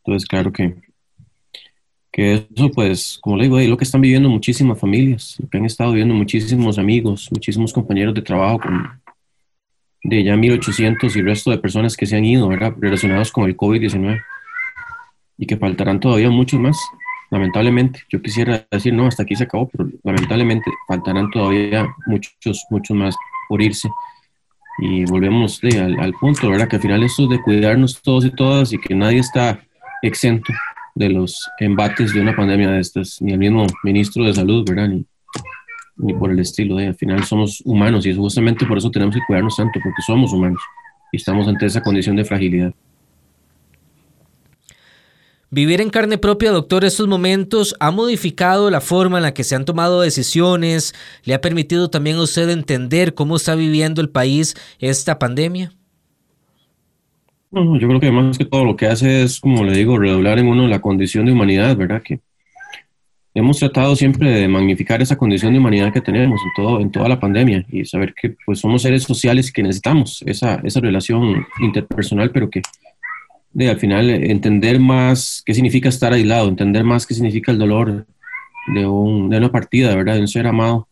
Entonces, 0.04 0.28
claro 0.28 0.52
que, 0.54 0.76
que 2.12 2.48
eso 2.56 2.72
pues, 2.72 3.20
como 3.22 3.38
le 3.38 3.44
digo, 3.44 3.60
es 3.60 3.70
lo 3.70 3.78
que 3.78 3.84
están 3.84 4.02
viviendo 4.02 4.30
muchísimas 4.30 4.80
familias, 4.80 5.38
lo 5.40 5.50
que 5.50 5.58
han 5.58 5.66
estado 5.66 5.92
viviendo 5.92 6.16
muchísimos 6.16 6.78
amigos, 6.78 7.30
muchísimos 7.32 7.72
compañeros 7.72 8.16
de 8.16 8.22
trabajo 8.22 8.60
con, 8.60 9.02
de 10.04 10.24
ya 10.24 10.36
1800 10.36 11.16
y 11.16 11.20
el 11.20 11.26
resto 11.26 11.52
de 11.52 11.60
personas 11.60 11.96
que 11.96 12.06
se 12.06 12.18
han 12.18 12.26
ido, 12.26 12.48
¿verdad? 12.48 12.74
Relacionados 12.80 13.32
con 13.32 13.46
el 13.46 13.56
COVID-19 13.56 14.22
y 15.38 15.46
que 15.46 15.58
faltarán 15.58 16.00
todavía 16.00 16.30
muchos 16.30 16.60
más, 16.60 16.78
lamentablemente. 17.30 18.02
Yo 18.10 18.22
quisiera 18.22 18.66
decir, 18.72 18.94
no, 18.94 19.08
hasta 19.08 19.24
aquí 19.24 19.36
se 19.36 19.44
acabó, 19.44 19.70
pero 19.70 19.90
lamentablemente 20.04 20.72
faltarán 20.88 21.30
todavía 21.30 21.88
muchos, 22.08 22.66
muchos 22.70 22.98
más 22.98 23.16
por 23.48 23.62
irse. 23.62 23.88
Y 24.80 25.06
volvemos 25.06 25.62
al, 25.64 26.00
al 26.00 26.14
punto, 26.14 26.50
¿verdad? 26.50 26.68
Que 26.68 26.78
al 26.78 26.82
final 26.82 27.04
esto 27.04 27.24
es 27.24 27.30
de 27.30 27.42
cuidarnos 27.42 28.02
todos 28.02 28.26
y 28.26 28.32
todas 28.32 28.74
y 28.74 28.78
que 28.78 28.96
nadie 28.96 29.20
está 29.20 29.62
exento 30.02 30.54
de 31.00 31.10
los 31.10 31.50
embates 31.60 32.14
de 32.14 32.20
una 32.20 32.36
pandemia 32.36 32.70
de 32.72 32.82
estas, 32.82 33.22
ni 33.22 33.32
el 33.32 33.40
mismo 33.40 33.66
ministro 33.84 34.26
de 34.26 34.34
salud, 34.34 34.66
¿verdad? 34.68 34.90
Ni, 34.90 35.06
ni 35.96 36.14
por 36.14 36.30
el 36.30 36.40
estilo 36.40 36.76
de, 36.76 36.88
al 36.88 36.96
final 36.96 37.24
somos 37.24 37.62
humanos 37.64 38.06
y 38.06 38.14
justamente 38.14 38.66
por 38.66 38.78
eso 38.78 38.92
tenemos 38.92 39.16
que 39.16 39.22
cuidarnos 39.26 39.56
tanto, 39.56 39.80
porque 39.82 40.02
somos 40.06 40.34
humanos 40.34 40.62
y 41.14 41.18
estamos 41.18 41.48
ante 41.48 41.66
esa 41.66 41.82
condición 41.82 42.18
de 42.18 42.26
fragilidad. 42.26 42.74
Vivir 45.52 45.80
en 45.80 45.90
carne 45.90 46.18
propia, 46.18 46.52
doctor, 46.52 46.84
estos 46.84 47.08
momentos 47.08 47.76
ha 47.80 47.92
modificado 47.92 48.70
la 48.70 48.82
forma 48.82 49.18
en 49.18 49.24
la 49.24 49.34
que 49.34 49.46
se 49.46 49.56
han 49.56 49.64
tomado 49.64 50.02
decisiones, 50.02 50.94
le 51.24 51.34
ha 51.34 51.40
permitido 51.40 51.90
también 51.90 52.18
a 52.18 52.24
usted 52.24 52.50
entender 52.50 53.14
cómo 53.14 53.38
está 53.38 53.56
viviendo 53.56 54.02
el 54.02 54.10
país 54.10 54.56
esta 54.80 55.18
pandemia. 55.18 55.72
No, 57.52 57.80
yo 57.80 57.88
creo 57.88 58.00
que 58.00 58.12
más 58.12 58.38
que 58.38 58.46
todo 58.46 58.64
lo 58.64 58.76
que 58.76 58.86
hace 58.86 59.24
es, 59.24 59.40
como 59.40 59.64
le 59.64 59.76
digo, 59.76 59.98
redoblar 59.98 60.38
en 60.38 60.48
uno 60.48 60.68
la 60.68 60.82
condición 60.82 61.26
de 61.26 61.32
humanidad, 61.32 61.76
¿verdad? 61.76 62.04
Que 62.04 62.20
hemos 63.34 63.58
tratado 63.58 63.96
siempre 63.96 64.30
de 64.30 64.48
magnificar 64.48 65.02
esa 65.02 65.18
condición 65.18 65.54
de 65.54 65.60
humanidad 65.60 65.92
que 65.92 66.02
tenemos 66.02 66.40
en, 66.44 66.64
todo, 66.64 66.80
en 66.80 66.92
toda 66.92 67.10
la 67.10 67.20
pandemia 67.20 67.66
y 67.70 67.86
saber 67.86 68.14
que 68.14 68.36
pues 68.46 68.60
somos 68.60 68.84
seres 68.84 69.04
sociales 69.04 69.52
que 69.52 69.64
necesitamos 69.64 70.24
esa, 70.28 70.56
esa 70.64 70.80
relación 70.80 71.46
interpersonal, 71.60 72.32
pero 72.32 72.50
que 72.52 72.62
de, 73.54 73.70
al 73.70 73.80
final 73.80 74.10
entender 74.10 74.80
más 74.80 75.42
qué 75.44 75.56
significa 75.56 75.90
estar 75.90 76.14
aislado, 76.14 76.50
entender 76.50 76.84
más 76.84 77.08
qué 77.08 77.16
significa 77.16 77.52
el 77.52 77.58
dolor 77.58 78.06
de, 78.76 78.86
un, 78.86 79.30
de 79.30 79.38
una 79.38 79.52
partida, 79.52 79.96
¿verdad? 79.96 80.16
De 80.16 80.22
un 80.22 80.28
ser 80.28 80.46
amado, 80.46 80.88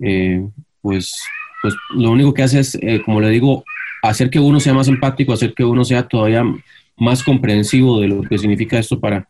eh, 0.00 0.44
pues, 0.80 1.14
pues 1.62 1.74
lo 1.94 2.10
único 2.10 2.34
que 2.34 2.42
hace 2.42 2.58
es, 2.58 2.74
eh, 2.76 3.02
como 3.04 3.20
le 3.20 3.28
digo, 3.28 3.64
hacer 4.02 4.30
que 4.30 4.40
uno 4.40 4.60
sea 4.60 4.74
más 4.74 4.88
empático, 4.88 5.32
hacer 5.32 5.54
que 5.54 5.64
uno 5.64 5.84
sea 5.84 6.06
todavía 6.06 6.44
más 6.96 7.22
comprensivo 7.22 8.00
de 8.00 8.08
lo 8.08 8.22
que 8.22 8.38
significa 8.38 8.78
esto 8.78 9.00
para, 9.00 9.28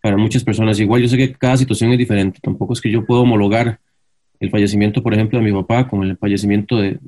para 0.00 0.16
muchas 0.16 0.44
personas. 0.44 0.78
Igual 0.80 1.02
yo 1.02 1.08
sé 1.08 1.16
que 1.16 1.32
cada 1.32 1.56
situación 1.56 1.92
es 1.92 1.98
diferente, 1.98 2.40
tampoco 2.42 2.72
es 2.72 2.80
que 2.80 2.90
yo 2.90 3.04
pueda 3.04 3.22
homologar 3.22 3.78
el 4.40 4.50
fallecimiento, 4.50 5.02
por 5.02 5.14
ejemplo, 5.14 5.38
de 5.38 5.44
mi 5.44 5.52
papá 5.52 5.86
con 5.86 6.02
el 6.02 6.16
fallecimiento 6.16 6.76
de, 6.76 6.98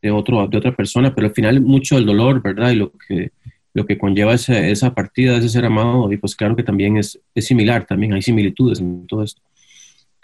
de, 0.00 0.10
otro, 0.10 0.46
de 0.46 0.56
otra 0.56 0.74
persona, 0.74 1.14
pero 1.14 1.26
al 1.26 1.34
final 1.34 1.60
mucho 1.60 1.98
el 1.98 2.06
dolor, 2.06 2.40
¿verdad? 2.40 2.70
Y 2.70 2.76
lo 2.76 2.92
que, 2.92 3.32
lo 3.72 3.84
que 3.84 3.98
conlleva 3.98 4.34
esa, 4.34 4.66
esa 4.66 4.94
partida 4.94 5.36
ese 5.36 5.48
ser 5.48 5.64
amado, 5.64 6.12
y 6.12 6.16
pues 6.16 6.36
claro 6.36 6.54
que 6.54 6.62
también 6.62 6.96
es, 6.96 7.18
es 7.34 7.46
similar, 7.46 7.84
también 7.84 8.12
hay 8.12 8.22
similitudes 8.22 8.78
en 8.78 9.06
todo 9.08 9.24
esto. 9.24 9.42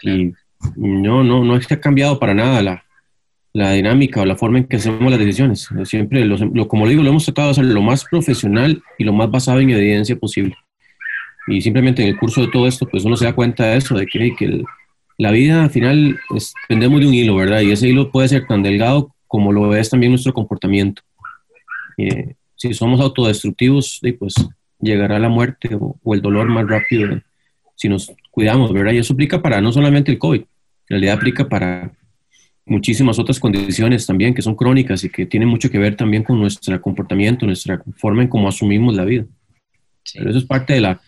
Y 0.01 0.31
no, 0.77 1.23
no, 1.23 1.43
no 1.43 1.57
es 1.57 1.67
que 1.67 1.73
ha 1.73 1.81
cambiado 1.81 2.17
para 2.19 2.33
nada 2.33 2.61
la, 2.61 2.85
la 3.53 3.71
dinámica 3.73 4.21
o 4.21 4.25
la 4.25 4.35
forma 4.35 4.59
en 4.59 4.65
que 4.65 4.77
hacemos 4.77 5.09
las 5.09 5.19
decisiones. 5.19 5.67
Siempre, 5.83 6.25
lo, 6.25 6.67
como 6.67 6.85
le 6.85 6.91
digo, 6.91 7.03
lo 7.03 7.09
hemos 7.09 7.25
tratado 7.25 7.49
de 7.49 7.51
hacer 7.51 7.65
lo 7.65 7.81
más 7.81 8.05
profesional 8.05 8.81
y 8.97 9.03
lo 9.03 9.13
más 9.13 9.29
basado 9.29 9.59
en 9.59 9.69
evidencia 9.69 10.15
posible. 10.15 10.55
Y 11.47 11.61
simplemente 11.61 12.01
en 12.01 12.09
el 12.09 12.17
curso 12.17 12.41
de 12.41 12.47
todo 12.47 12.67
esto, 12.67 12.87
pues 12.87 13.03
uno 13.03 13.17
se 13.17 13.25
da 13.25 13.33
cuenta 13.33 13.65
de 13.65 13.77
eso, 13.77 13.95
de 13.95 14.05
que, 14.05 14.63
la 15.17 15.31
vida 15.31 15.63
al 15.63 15.69
final 15.69 16.19
es, 16.35 16.53
de 16.69 16.87
un 16.87 17.13
hilo, 17.13 17.35
¿verdad? 17.35 17.61
Y 17.61 17.71
ese 17.71 17.87
hilo 17.87 18.11
puede 18.11 18.27
ser 18.27 18.47
tan 18.47 18.63
delgado 18.63 19.13
como 19.27 19.51
lo 19.51 19.75
es 19.75 19.89
también 19.89 20.11
nuestro 20.11 20.33
comportamiento. 20.33 21.03
Eh, 21.97 22.35
si 22.55 22.73
somos 22.73 22.99
autodestructivos, 22.99 23.99
pues 24.17 24.33
llegará 24.79 25.19
la 25.19 25.29
muerte 25.29 25.77
o, 25.79 26.13
el 26.13 26.21
dolor 26.21 26.47
más 26.49 26.67
rápido 26.67 27.21
si 27.75 27.89
nos 27.89 28.11
cuidamos, 28.29 28.71
¿verdad? 28.71 28.93
Y 28.93 28.99
eso 28.99 29.13
aplica 29.13 29.41
para 29.41 29.59
no 29.61 29.71
solamente 29.71 30.11
el 30.11 30.19
COVID, 30.19 30.41
en 30.41 30.47
realidad 30.89 31.15
aplica 31.15 31.49
para 31.49 31.91
muchísimas 32.71 33.19
otras 33.19 33.39
condiciones 33.39 34.05
también 34.05 34.33
que 34.33 34.41
son 34.41 34.55
crónicas 34.55 35.03
y 35.03 35.09
que 35.09 35.25
tienen 35.25 35.49
mucho 35.49 35.69
que 35.69 35.77
ver 35.77 35.95
también 35.95 36.23
con 36.23 36.39
nuestro 36.39 36.81
comportamiento, 36.81 37.45
nuestra 37.45 37.83
forma 37.97 38.21
en 38.21 38.29
cómo 38.29 38.47
asumimos 38.47 38.95
la 38.95 39.03
vida. 39.03 39.25
Pero 40.13 40.29
eso 40.29 40.39
es 40.39 40.45
parte 40.45 40.73
de 40.73 40.81
la, 40.81 41.01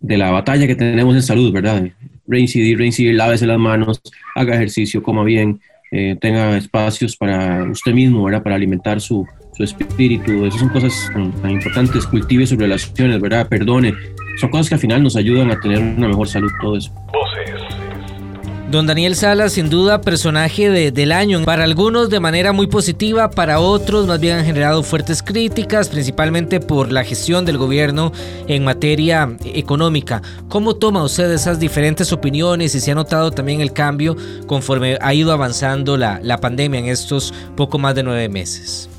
de 0.00 0.16
la 0.16 0.30
batalla 0.30 0.66
que 0.66 0.74
tenemos 0.74 1.14
en 1.14 1.22
salud, 1.22 1.52
¿verdad? 1.52 1.86
Reincidir, 2.26 2.78
reincidir, 2.78 3.14
lávese 3.14 3.46
las 3.46 3.58
manos, 3.58 4.00
haga 4.34 4.54
ejercicio, 4.54 5.02
coma 5.02 5.22
bien, 5.22 5.60
eh, 5.92 6.16
tenga 6.18 6.56
espacios 6.56 7.14
para 7.14 7.64
usted 7.64 7.92
mismo, 7.92 8.24
¿verdad? 8.24 8.42
Para 8.42 8.56
alimentar 8.56 9.00
su, 9.00 9.26
su 9.54 9.64
espíritu. 9.64 10.46
Esas 10.46 10.60
son 10.60 10.70
cosas 10.70 11.12
tan, 11.42 11.50
importantes. 11.50 12.06
Cultive 12.06 12.46
sus 12.46 12.58
relaciones, 12.58 13.20
¿verdad? 13.20 13.48
Perdone. 13.48 13.94
Son 14.40 14.50
cosas 14.50 14.68
que 14.68 14.74
al 14.76 14.80
final 14.80 15.02
nos 15.02 15.16
ayudan 15.16 15.50
a 15.50 15.60
tener 15.60 15.78
una 15.78 16.08
mejor 16.08 16.28
salud, 16.28 16.50
todo 16.60 16.76
eso. 16.78 16.92
Don 18.70 18.84
Daniel 18.84 19.14
Salas, 19.14 19.52
sin 19.52 19.70
duda, 19.70 20.00
personaje 20.00 20.90
del 20.90 21.12
año. 21.12 21.44
Para 21.44 21.62
algunos 21.62 22.10
de 22.10 22.18
manera 22.18 22.50
muy 22.50 22.66
positiva, 22.66 23.30
para 23.30 23.60
otros 23.60 24.08
más 24.08 24.18
bien 24.18 24.38
han 24.38 24.44
generado 24.44 24.82
fuertes 24.82 25.22
críticas, 25.22 25.88
principalmente 25.88 26.58
por 26.58 26.90
la 26.90 27.04
gestión 27.04 27.44
del 27.44 27.58
gobierno 27.58 28.10
en 28.48 28.64
materia 28.64 29.36
económica. 29.44 30.20
¿Cómo 30.48 30.74
toma 30.74 31.04
usted 31.04 31.30
esas 31.30 31.60
diferentes 31.60 32.12
opiniones 32.12 32.74
y 32.74 32.80
se 32.80 32.90
ha 32.90 32.96
notado 32.96 33.30
también 33.30 33.60
el 33.60 33.72
cambio 33.72 34.16
conforme 34.48 34.98
ha 35.00 35.14
ido 35.14 35.32
avanzando 35.32 35.96
la, 35.96 36.18
la 36.20 36.38
pandemia 36.38 36.80
en 36.80 36.86
estos 36.86 37.32
poco 37.56 37.78
más 37.78 37.94
de 37.94 38.02
nueve 38.02 38.28
meses? 38.28 38.90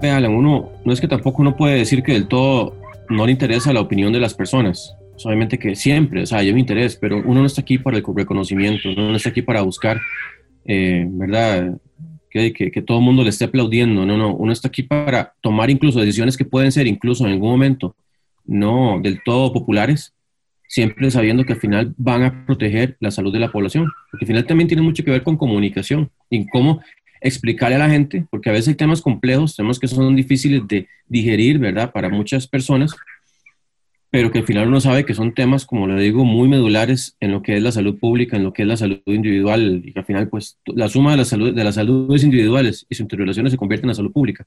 Vean, 0.00 0.24
uno 0.26 0.70
no 0.84 0.92
es 0.92 1.00
que 1.00 1.08
tampoco 1.08 1.42
uno 1.42 1.56
puede 1.56 1.74
decir 1.74 2.04
que 2.04 2.12
del 2.12 2.28
todo 2.28 2.76
no 3.08 3.26
le 3.26 3.32
interesa 3.32 3.72
la 3.72 3.80
opinión 3.80 4.12
de 4.12 4.20
las 4.20 4.34
personas 4.34 4.94
obviamente 5.24 5.58
que 5.58 5.74
siempre, 5.74 6.22
o 6.22 6.26
sea, 6.26 6.38
hay 6.38 6.50
un 6.50 6.58
interés, 6.58 6.96
pero 6.96 7.18
uno 7.18 7.40
no 7.40 7.46
está 7.46 7.60
aquí 7.60 7.78
para 7.78 7.96
el 7.96 8.04
reconocimiento, 8.04 8.90
uno 8.90 9.10
no 9.10 9.16
está 9.16 9.30
aquí 9.30 9.42
para 9.42 9.62
buscar, 9.62 10.00
eh, 10.64 11.06
¿verdad? 11.08 11.78
Que, 12.30 12.52
que, 12.52 12.70
que, 12.70 12.82
todo 12.82 12.98
el 12.98 13.04
mundo 13.04 13.22
le 13.22 13.28
esté 13.28 13.44
aplaudiendo, 13.44 14.06
no, 14.06 14.16
no, 14.16 14.34
uno 14.34 14.52
está 14.52 14.68
aquí 14.68 14.82
para 14.82 15.34
tomar 15.42 15.70
incluso 15.70 16.00
decisiones 16.00 16.36
que 16.36 16.46
pueden 16.46 16.72
ser 16.72 16.86
incluso 16.86 17.26
en 17.26 17.32
algún 17.32 17.50
momento 17.50 17.94
no 18.46 19.00
del 19.02 19.22
todo 19.22 19.52
populares, 19.52 20.14
siempre 20.66 21.10
sabiendo 21.10 21.44
que 21.44 21.52
al 21.52 21.60
final 21.60 21.94
van 21.98 22.22
a 22.22 22.46
proteger 22.46 22.96
la 23.00 23.10
salud 23.10 23.32
de 23.32 23.38
la 23.38 23.52
población, 23.52 23.86
porque 24.10 24.24
al 24.24 24.28
final 24.28 24.46
también 24.46 24.68
tiene 24.68 24.82
mucho 24.82 25.04
que 25.04 25.10
ver 25.10 25.22
con 25.22 25.36
comunicación 25.36 26.10
y 26.30 26.46
cómo 26.48 26.80
explicarle 27.20 27.76
a 27.76 27.80
la 27.80 27.90
gente, 27.90 28.26
porque 28.30 28.50
a 28.50 28.52
veces 28.52 28.68
hay 28.68 28.74
temas 28.74 29.00
complejos, 29.00 29.54
temas 29.54 29.78
que 29.78 29.86
son 29.86 30.16
difíciles 30.16 30.66
de 30.66 30.88
digerir, 31.06 31.58
¿verdad? 31.58 31.92
Para 31.92 32.08
muchas 32.08 32.48
personas, 32.48 32.94
pero 34.12 34.30
que 34.30 34.40
al 34.40 34.44
final 34.44 34.68
uno 34.68 34.78
sabe 34.78 35.06
que 35.06 35.14
son 35.14 35.32
temas, 35.32 35.64
como 35.64 35.86
le 35.86 35.98
digo, 35.98 36.26
muy 36.26 36.46
medulares 36.46 37.16
en 37.18 37.32
lo 37.32 37.40
que 37.40 37.56
es 37.56 37.62
la 37.62 37.72
salud 37.72 37.98
pública, 37.98 38.36
en 38.36 38.44
lo 38.44 38.52
que 38.52 38.60
es 38.60 38.68
la 38.68 38.76
salud 38.76 39.00
individual, 39.06 39.80
y 39.82 39.90
que 39.90 40.00
al 40.00 40.04
final, 40.04 40.28
pues, 40.28 40.58
la 40.66 40.90
suma 40.90 41.12
de 41.12 41.16
la 41.16 41.24
salud 41.24 41.54
de 41.54 41.64
las 41.64 41.76
saludes 41.76 42.22
individuales 42.22 42.84
y 42.90 42.94
sus 42.94 43.04
interrelaciones 43.04 43.52
se 43.52 43.56
convierte 43.56 43.86
en 43.86 43.88
la 43.88 43.94
salud 43.94 44.12
pública. 44.12 44.46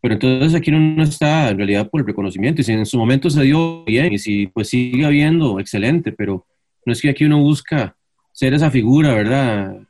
Pero 0.00 0.14
entonces 0.14 0.54
aquí 0.54 0.70
uno 0.70 0.80
no 0.96 1.02
está 1.02 1.50
en 1.50 1.58
realidad 1.58 1.90
por 1.90 2.00
el 2.00 2.06
reconocimiento, 2.06 2.62
y 2.62 2.64
si 2.64 2.72
en 2.72 2.86
su 2.86 2.96
momento 2.96 3.28
se 3.28 3.42
dio 3.42 3.84
bien, 3.84 4.10
y 4.14 4.18
si 4.18 4.46
pues 4.46 4.70
sigue 4.70 5.04
habiendo, 5.04 5.60
excelente, 5.60 6.10
pero 6.10 6.46
no 6.86 6.94
es 6.94 7.02
que 7.02 7.10
aquí 7.10 7.26
uno 7.26 7.40
busca 7.40 7.94
ser 8.32 8.54
esa 8.54 8.70
figura, 8.70 9.12
¿verdad? 9.12 9.82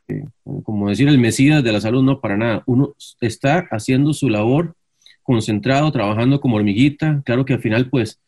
como 0.65 0.89
decir 0.89 1.07
el 1.07 1.19
Mesías 1.19 1.63
de 1.63 1.71
la 1.71 1.81
salud, 1.81 2.03
no, 2.03 2.21
para 2.21 2.37
nada. 2.37 2.65
Uno 2.67 2.97
está 3.21 3.69
haciendo 3.71 4.13
su 4.13 4.29
labor 4.29 4.75
concentrado, 5.23 5.93
trabajando 5.93 6.41
como 6.41 6.57
hormiguita, 6.57 7.23
claro 7.25 7.45
que 7.45 7.53
al 7.53 7.61
final, 7.61 7.89
pues, 7.89 8.19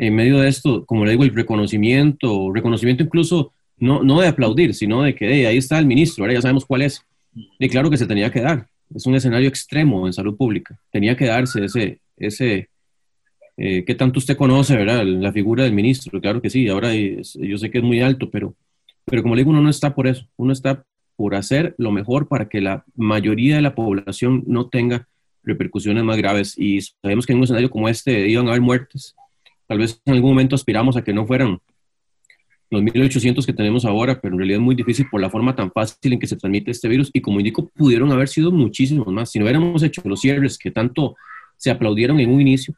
en 0.00 0.14
medio 0.14 0.38
de 0.38 0.48
esto, 0.48 0.86
como 0.86 1.04
le 1.04 1.10
digo, 1.10 1.24
el 1.24 1.34
reconocimiento, 1.34 2.50
reconocimiento 2.54 3.02
incluso 3.02 3.52
no, 3.76 4.02
no 4.02 4.22
de 4.22 4.28
aplaudir, 4.28 4.74
sino 4.74 5.02
de 5.02 5.14
que 5.14 5.46
ahí 5.46 5.58
está 5.58 5.78
el 5.78 5.84
ministro, 5.84 6.24
ahora 6.24 6.32
ya 6.32 6.40
sabemos 6.40 6.64
cuál 6.64 6.80
es. 6.82 7.02
Y 7.58 7.68
claro 7.68 7.90
que 7.90 7.98
se 7.98 8.06
tenía 8.06 8.30
que 8.30 8.40
dar. 8.40 8.66
Es 8.94 9.04
un 9.04 9.14
escenario 9.14 9.46
extremo 9.46 10.06
en 10.06 10.14
salud 10.14 10.38
pública. 10.38 10.80
Tenía 10.90 11.14
que 11.18 11.26
darse 11.26 11.66
ese, 11.66 12.00
ese 12.16 12.70
eh, 13.58 13.84
¿qué 13.84 13.94
tanto 13.94 14.20
usted 14.20 14.38
conoce, 14.38 14.74
verdad? 14.74 15.04
La 15.04 15.32
figura 15.32 15.64
del 15.64 15.74
ministro, 15.74 16.18
claro 16.18 16.40
que 16.40 16.48
sí. 16.48 16.66
Ahora 16.68 16.94
yo 16.94 17.58
sé 17.58 17.70
que 17.70 17.78
es 17.78 17.84
muy 17.84 18.00
alto, 18.00 18.30
pero, 18.30 18.54
pero 19.04 19.22
como 19.22 19.34
le 19.34 19.42
digo, 19.42 19.50
uno 19.50 19.60
no 19.60 19.68
está 19.68 19.94
por 19.94 20.06
eso. 20.06 20.26
Uno 20.38 20.54
está 20.54 20.82
por 21.14 21.34
hacer 21.34 21.74
lo 21.76 21.92
mejor 21.92 22.26
para 22.26 22.48
que 22.48 22.62
la 22.62 22.86
mayoría 22.96 23.56
de 23.56 23.62
la 23.62 23.74
población 23.74 24.44
no 24.46 24.70
tenga 24.70 25.08
repercusiones 25.42 26.04
más 26.04 26.16
graves. 26.16 26.54
Y 26.56 26.80
sabemos 26.80 27.26
que 27.26 27.34
en 27.34 27.38
un 27.38 27.44
escenario 27.44 27.68
como 27.68 27.86
este 27.90 28.26
iban 28.30 28.46
a 28.46 28.52
haber 28.52 28.62
muertes, 28.62 29.14
Tal 29.70 29.78
vez 29.78 30.02
en 30.04 30.14
algún 30.14 30.30
momento 30.30 30.56
aspiramos 30.56 30.96
a 30.96 31.04
que 31.04 31.12
no 31.12 31.24
fueran 31.24 31.60
los 32.70 32.82
1800 32.82 33.46
que 33.46 33.52
tenemos 33.52 33.84
ahora, 33.84 34.20
pero 34.20 34.34
en 34.34 34.38
realidad 34.38 34.58
es 34.58 34.64
muy 34.64 34.74
difícil 34.74 35.06
por 35.08 35.20
la 35.20 35.30
forma 35.30 35.54
tan 35.54 35.70
fácil 35.70 36.12
en 36.12 36.18
que 36.18 36.26
se 36.26 36.34
transmite 36.34 36.72
este 36.72 36.88
virus 36.88 37.08
y 37.12 37.20
como 37.20 37.38
indico, 37.38 37.68
pudieron 37.68 38.10
haber 38.10 38.26
sido 38.26 38.50
muchísimos 38.50 39.06
más. 39.06 39.30
Si 39.30 39.38
no 39.38 39.44
hubiéramos 39.44 39.80
hecho 39.84 40.02
los 40.06 40.22
cierres 40.22 40.58
que 40.58 40.72
tanto 40.72 41.14
se 41.56 41.70
aplaudieron 41.70 42.18
en 42.18 42.32
un 42.32 42.40
inicio, 42.40 42.74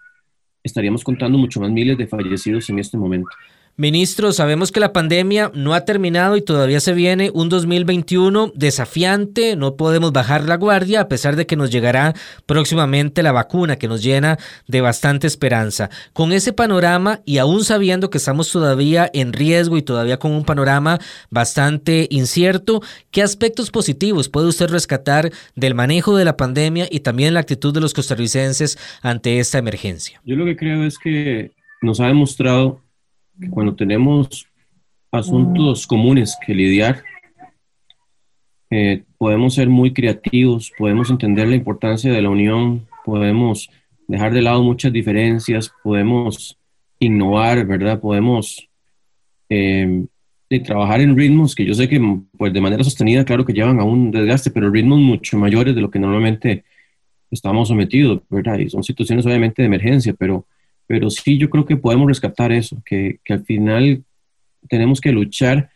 estaríamos 0.62 1.02
contando 1.02 1.38
mucho 1.38 1.60
más 1.60 1.70
miles 1.70 1.96
de 1.96 2.06
fallecidos 2.06 2.68
en 2.68 2.78
este 2.78 2.98
momento. 2.98 3.30
Ministro, 3.78 4.32
sabemos 4.32 4.70
que 4.70 4.80
la 4.80 4.92
pandemia 4.92 5.50
no 5.54 5.72
ha 5.72 5.86
terminado 5.86 6.36
y 6.36 6.42
todavía 6.42 6.78
se 6.78 6.92
viene 6.92 7.30
un 7.32 7.48
2021 7.48 8.52
desafiante, 8.54 9.56
no 9.56 9.76
podemos 9.76 10.12
bajar 10.12 10.44
la 10.44 10.56
guardia 10.56 11.00
a 11.00 11.08
pesar 11.08 11.36
de 11.36 11.46
que 11.46 11.56
nos 11.56 11.70
llegará 11.70 12.12
próximamente 12.44 13.22
la 13.22 13.32
vacuna 13.32 13.76
que 13.76 13.88
nos 13.88 14.02
llena 14.02 14.36
de 14.68 14.82
bastante 14.82 15.26
esperanza. 15.26 15.88
Con 16.12 16.32
ese 16.32 16.52
panorama 16.52 17.20
y 17.24 17.38
aún 17.38 17.64
sabiendo 17.64 18.10
que 18.10 18.18
estamos 18.18 18.52
todavía 18.52 19.10
en 19.14 19.32
riesgo 19.32 19.78
y 19.78 19.82
todavía 19.82 20.18
con 20.18 20.32
un 20.32 20.44
panorama 20.44 20.98
bastante 21.30 22.08
incierto, 22.10 22.82
¿qué 23.10 23.22
aspectos 23.22 23.70
positivos 23.70 24.28
puede 24.28 24.48
usted 24.48 24.68
rescatar 24.68 25.32
del 25.56 25.74
manejo 25.74 26.14
de 26.14 26.26
la 26.26 26.36
pandemia 26.36 26.88
y 26.90 27.00
también 27.00 27.32
la 27.32 27.40
actitud 27.40 27.72
de 27.72 27.80
los 27.80 27.94
costarricenses 27.94 28.78
ante 29.00 29.38
esta 29.38 29.56
emergencia? 29.56 30.20
Yo 30.26 30.36
lo 30.36 30.44
que 30.44 30.58
creo 30.58 30.84
es 30.84 30.98
que 30.98 31.52
nos 31.80 32.00
ha 32.00 32.08
demostrado 32.08 32.82
cuando 33.50 33.74
tenemos 33.74 34.46
asuntos 35.10 35.86
comunes 35.86 36.36
que 36.44 36.54
lidiar, 36.54 37.02
eh, 38.70 39.04
podemos 39.18 39.54
ser 39.54 39.68
muy 39.68 39.92
creativos, 39.92 40.72
podemos 40.78 41.10
entender 41.10 41.46
la 41.48 41.56
importancia 41.56 42.10
de 42.10 42.22
la 42.22 42.30
unión, 42.30 42.86
podemos 43.04 43.68
dejar 44.08 44.32
de 44.32 44.42
lado 44.42 44.62
muchas 44.62 44.92
diferencias, 44.92 45.70
podemos 45.82 46.58
innovar, 46.98 47.66
¿verdad? 47.66 48.00
Podemos 48.00 48.68
eh, 49.50 50.06
trabajar 50.60 51.00
en 51.00 51.16
ritmos 51.16 51.54
que 51.54 51.64
yo 51.64 51.74
sé 51.74 51.88
que 51.88 52.00
pues, 52.36 52.52
de 52.52 52.60
manera 52.60 52.84
sostenida, 52.84 53.24
claro 53.24 53.44
que 53.44 53.52
llevan 53.52 53.80
a 53.80 53.84
un 53.84 54.10
desgaste, 54.10 54.50
pero 54.50 54.70
ritmos 54.70 54.98
mucho 54.98 55.38
mayores 55.38 55.74
de 55.74 55.80
lo 55.80 55.90
que 55.90 55.98
normalmente 55.98 56.64
estamos 57.30 57.68
sometidos, 57.68 58.20
¿verdad? 58.28 58.58
Y 58.58 58.68
son 58.68 58.82
situaciones 58.82 59.24
obviamente 59.26 59.62
de 59.62 59.66
emergencia, 59.66 60.14
pero 60.18 60.46
pero 60.86 61.10
sí 61.10 61.38
yo 61.38 61.50
creo 61.50 61.64
que 61.64 61.76
podemos 61.76 62.08
rescatar 62.08 62.52
eso, 62.52 62.82
que, 62.84 63.18
que 63.24 63.32
al 63.32 63.44
final 63.44 64.02
tenemos 64.68 65.00
que 65.00 65.12
luchar 65.12 65.70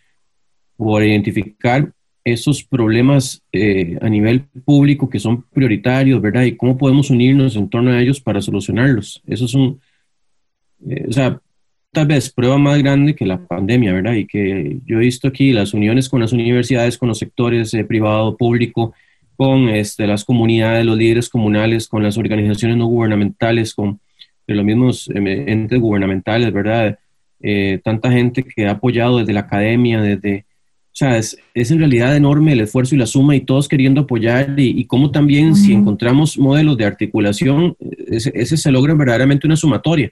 por 0.77 1.03
identificar 1.03 1.91
esos 2.25 2.65
problemas 2.65 3.41
eh, 3.53 3.97
a 4.01 4.09
nivel 4.09 4.43
público 4.65 5.09
que 5.09 5.21
son 5.21 5.43
prioritarios, 5.43 6.21
¿verdad? 6.21 6.43
Y 6.43 6.57
cómo 6.57 6.77
podemos 6.77 7.09
unirnos 7.09 7.55
en 7.55 7.69
torno 7.69 7.93
a 7.93 8.03
ellos 8.03 8.21
para 8.21 8.43
solucionarlos. 8.43 9.23
Eso 9.29 9.45
es 9.45 9.55
un, 9.55 9.81
eh, 10.89 11.07
o 11.09 11.13
sea, 11.13 11.41
tal 11.93 12.09
vez 12.09 12.29
prueba 12.31 12.59
más 12.59 12.79
grande 12.83 13.15
que 13.15 13.25
la 13.25 13.39
pandemia, 13.47 13.93
¿verdad? 13.93 14.15
Y 14.15 14.27
que 14.27 14.79
yo 14.85 14.97
he 14.97 15.03
visto 15.05 15.29
aquí 15.29 15.53
las 15.53 15.73
uniones 15.73 16.09
con 16.09 16.21
las 16.21 16.33
universidades, 16.33 16.99
con 16.99 17.09
los 17.09 17.19
sectores 17.19 17.73
eh, 17.75 17.85
privado, 17.85 18.37
público, 18.37 18.93
con 19.37 19.69
este, 19.69 20.09
las 20.09 20.25
comunidades, 20.25 20.85
los 20.85 20.99
líderes 20.99 21.29
comunales, 21.29 21.87
con 21.87 22.03
las 22.03 22.19
organizaciones 22.19 22.77
no 22.77 22.87
gubernamentales, 22.87 23.73
con 23.73 24.01
de 24.47 24.55
los 24.55 24.65
mismos 24.65 25.09
eh, 25.09 25.45
entes 25.47 25.81
gubernamentales, 25.81 26.53
¿verdad? 26.53 26.99
Eh, 27.41 27.81
tanta 27.85 28.11
gente 28.11 28.43
que 28.43 28.67
ha 28.67 28.73
apoyado 28.73 29.19
desde 29.19 29.33
la 29.33 29.41
academia, 29.41 30.01
desde... 30.01 30.45
O 30.87 30.99
sea, 30.99 31.19
es, 31.19 31.37
es, 31.53 31.71
en 31.71 31.79
realidad 31.79 32.17
enorme 32.17 32.55
el 32.55 32.61
esfuerzo 32.61 32.95
y 32.95 32.99
la 32.99 33.05
suma 33.05 33.37
y 33.37 33.41
todos 33.41 33.69
queriendo 33.69 34.03
apoyar 34.03 34.59
y, 34.59 34.81
y 34.81 34.87
cómo 34.87 35.11
también 35.11 35.55
si 35.55 35.75
encontramos 35.75 36.39
modelos 36.39 36.79
de 36.79 36.87
articulación, 36.87 37.77
ese, 38.07 38.33
ese, 38.35 38.57
se 38.57 38.73
logra 38.73 38.95
verdaderamente 38.95 39.47
una 39.47 39.57
sumatoria. 39.57 40.11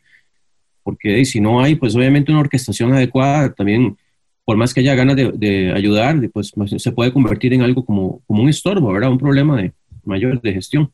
Porque 0.83 1.25
si 1.25 1.41
no 1.41 1.63
hay, 1.63 1.77
pues 1.77 1.97
obviamente 1.97 2.33
una 2.33 2.43
orquestación 2.43 2.93
adecuada, 2.93 3.55
también 3.55 3.97
por 4.45 4.57
más 4.57 4.75
que 4.75 4.81
haya 4.81 4.95
ganas 4.95 5.17
de, 5.17 5.73
ayudar, 5.75 6.21
pues 6.33 6.53
se 6.77 6.93
puede 6.93 7.13
convertir 7.13 7.55
en 7.55 7.63
algo 7.63 7.85
como, 7.85 8.21
como 8.27 8.43
un 8.43 8.49
estorbo, 8.49 8.93
¿verdad? 8.93 9.11
Un 9.11 9.19
problema 9.19 9.57
de 9.61 9.73
mayor 10.05 10.41
de 10.41 10.53
gestión. 10.53 10.93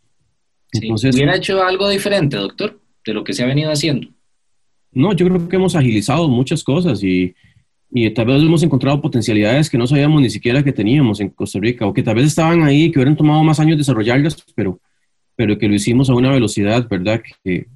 Entonces, 0.73 1.17
¿Hubiera 1.17 1.37
hecho 1.37 1.63
algo 1.65 1.89
diferente, 1.89 2.37
doctor, 2.37 2.79
de 3.11 3.15
lo 3.15 3.25
que 3.25 3.33
se 3.33 3.43
ha 3.43 3.47
venido 3.47 3.71
haciendo? 3.71 4.09
No, 4.93 5.13
yo 5.13 5.27
creo 5.27 5.49
que 5.49 5.57
hemos 5.57 5.77
agilizado 5.77 6.29
muchas 6.29 6.65
cosas 6.65 7.03
y, 7.03 7.35
y 7.93 8.11
tal 8.11 8.27
vez 8.27 8.43
hemos 8.43 8.63
encontrado 8.63 9.01
potencialidades 9.01 9.69
que 9.69 9.79
no 9.79 9.87
sabíamos 9.87 10.23
ni 10.23 10.31
siquiera 10.31 10.63
que 10.63 10.73
teníamos 10.73 11.21
en 11.21 11.31
Costa 11.31 11.59
Rica 11.61 11.87
o 11.87 11.93
que 11.93 12.03
tal 12.03 12.17
vez 12.17 12.27
estaban 12.27 12.63
ahí, 12.63 12.91
que 12.91 12.99
hubieran 12.99 13.17
tomado 13.17 13.43
más 13.45 13.61
años 13.61 13.79
desarrollarlas, 13.79 14.37
pero, 14.55 14.81
pero 15.37 15.59
que 15.59 15.69
lo 15.69 15.75
hicimos 15.75 16.09
a 16.11 16.15
una 16.15 16.31
velocidad, 16.31 16.89
¿verdad? 16.89 17.21
Que, 17.45 17.67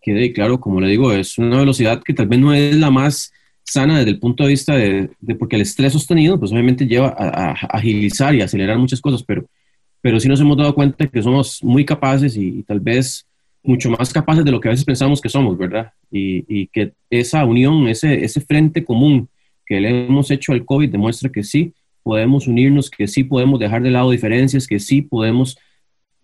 que, 0.00 0.32
claro, 0.32 0.58
como 0.58 0.80
le 0.80 0.88
digo, 0.88 1.12
es 1.12 1.38
una 1.38 1.58
velocidad 1.58 2.02
que 2.02 2.14
tal 2.14 2.26
vez 2.26 2.40
no 2.40 2.52
es 2.52 2.76
la 2.76 2.90
más 2.90 3.32
sana 3.62 3.98
desde 3.98 4.10
el 4.10 4.18
punto 4.18 4.42
de 4.42 4.50
vista 4.50 4.74
de, 4.74 5.10
porque 5.38 5.56
el 5.56 5.62
estrés 5.62 5.92
sostenido, 5.92 6.38
pues 6.38 6.52
obviamente 6.52 6.86
lleva 6.86 7.14
a, 7.16 7.52
agilizar 7.52 8.34
y 8.34 8.42
acelerar 8.42 8.78
muchas 8.78 9.00
cosas, 9.00 9.22
pero, 9.22 9.46
pero 10.00 10.18
sí 10.18 10.28
nos 10.28 10.40
hemos 10.40 10.56
dado 10.56 10.74
cuenta 10.74 11.06
que 11.06 11.22
somos 11.22 11.62
muy 11.62 11.84
capaces 11.84 12.36
y, 12.36 12.62
tal 12.64 12.80
vez 12.80 13.26
mucho 13.62 13.90
más 13.90 14.12
capaces 14.12 14.44
de 14.44 14.50
lo 14.50 14.60
que 14.60 14.68
a 14.68 14.72
veces 14.72 14.84
pensamos 14.84 15.20
que 15.20 15.28
somos, 15.28 15.56
¿verdad? 15.56 15.92
Y, 16.10 16.44
y 16.48 16.66
que 16.66 16.92
esa 17.10 17.44
unión, 17.44 17.86
ese, 17.88 18.24
ese 18.24 18.40
frente 18.40 18.84
común 18.84 19.28
que 19.64 19.80
le 19.80 20.06
hemos 20.06 20.30
hecho 20.30 20.52
al 20.52 20.64
COVID 20.64 20.90
demuestra 20.90 21.30
que 21.30 21.44
sí 21.44 21.72
podemos 22.02 22.48
unirnos, 22.48 22.90
que 22.90 23.06
sí 23.06 23.24
podemos 23.24 23.60
dejar 23.60 23.82
de 23.82 23.90
lado 23.90 24.10
diferencias, 24.10 24.66
que 24.66 24.80
sí 24.80 25.02
podemos 25.02 25.56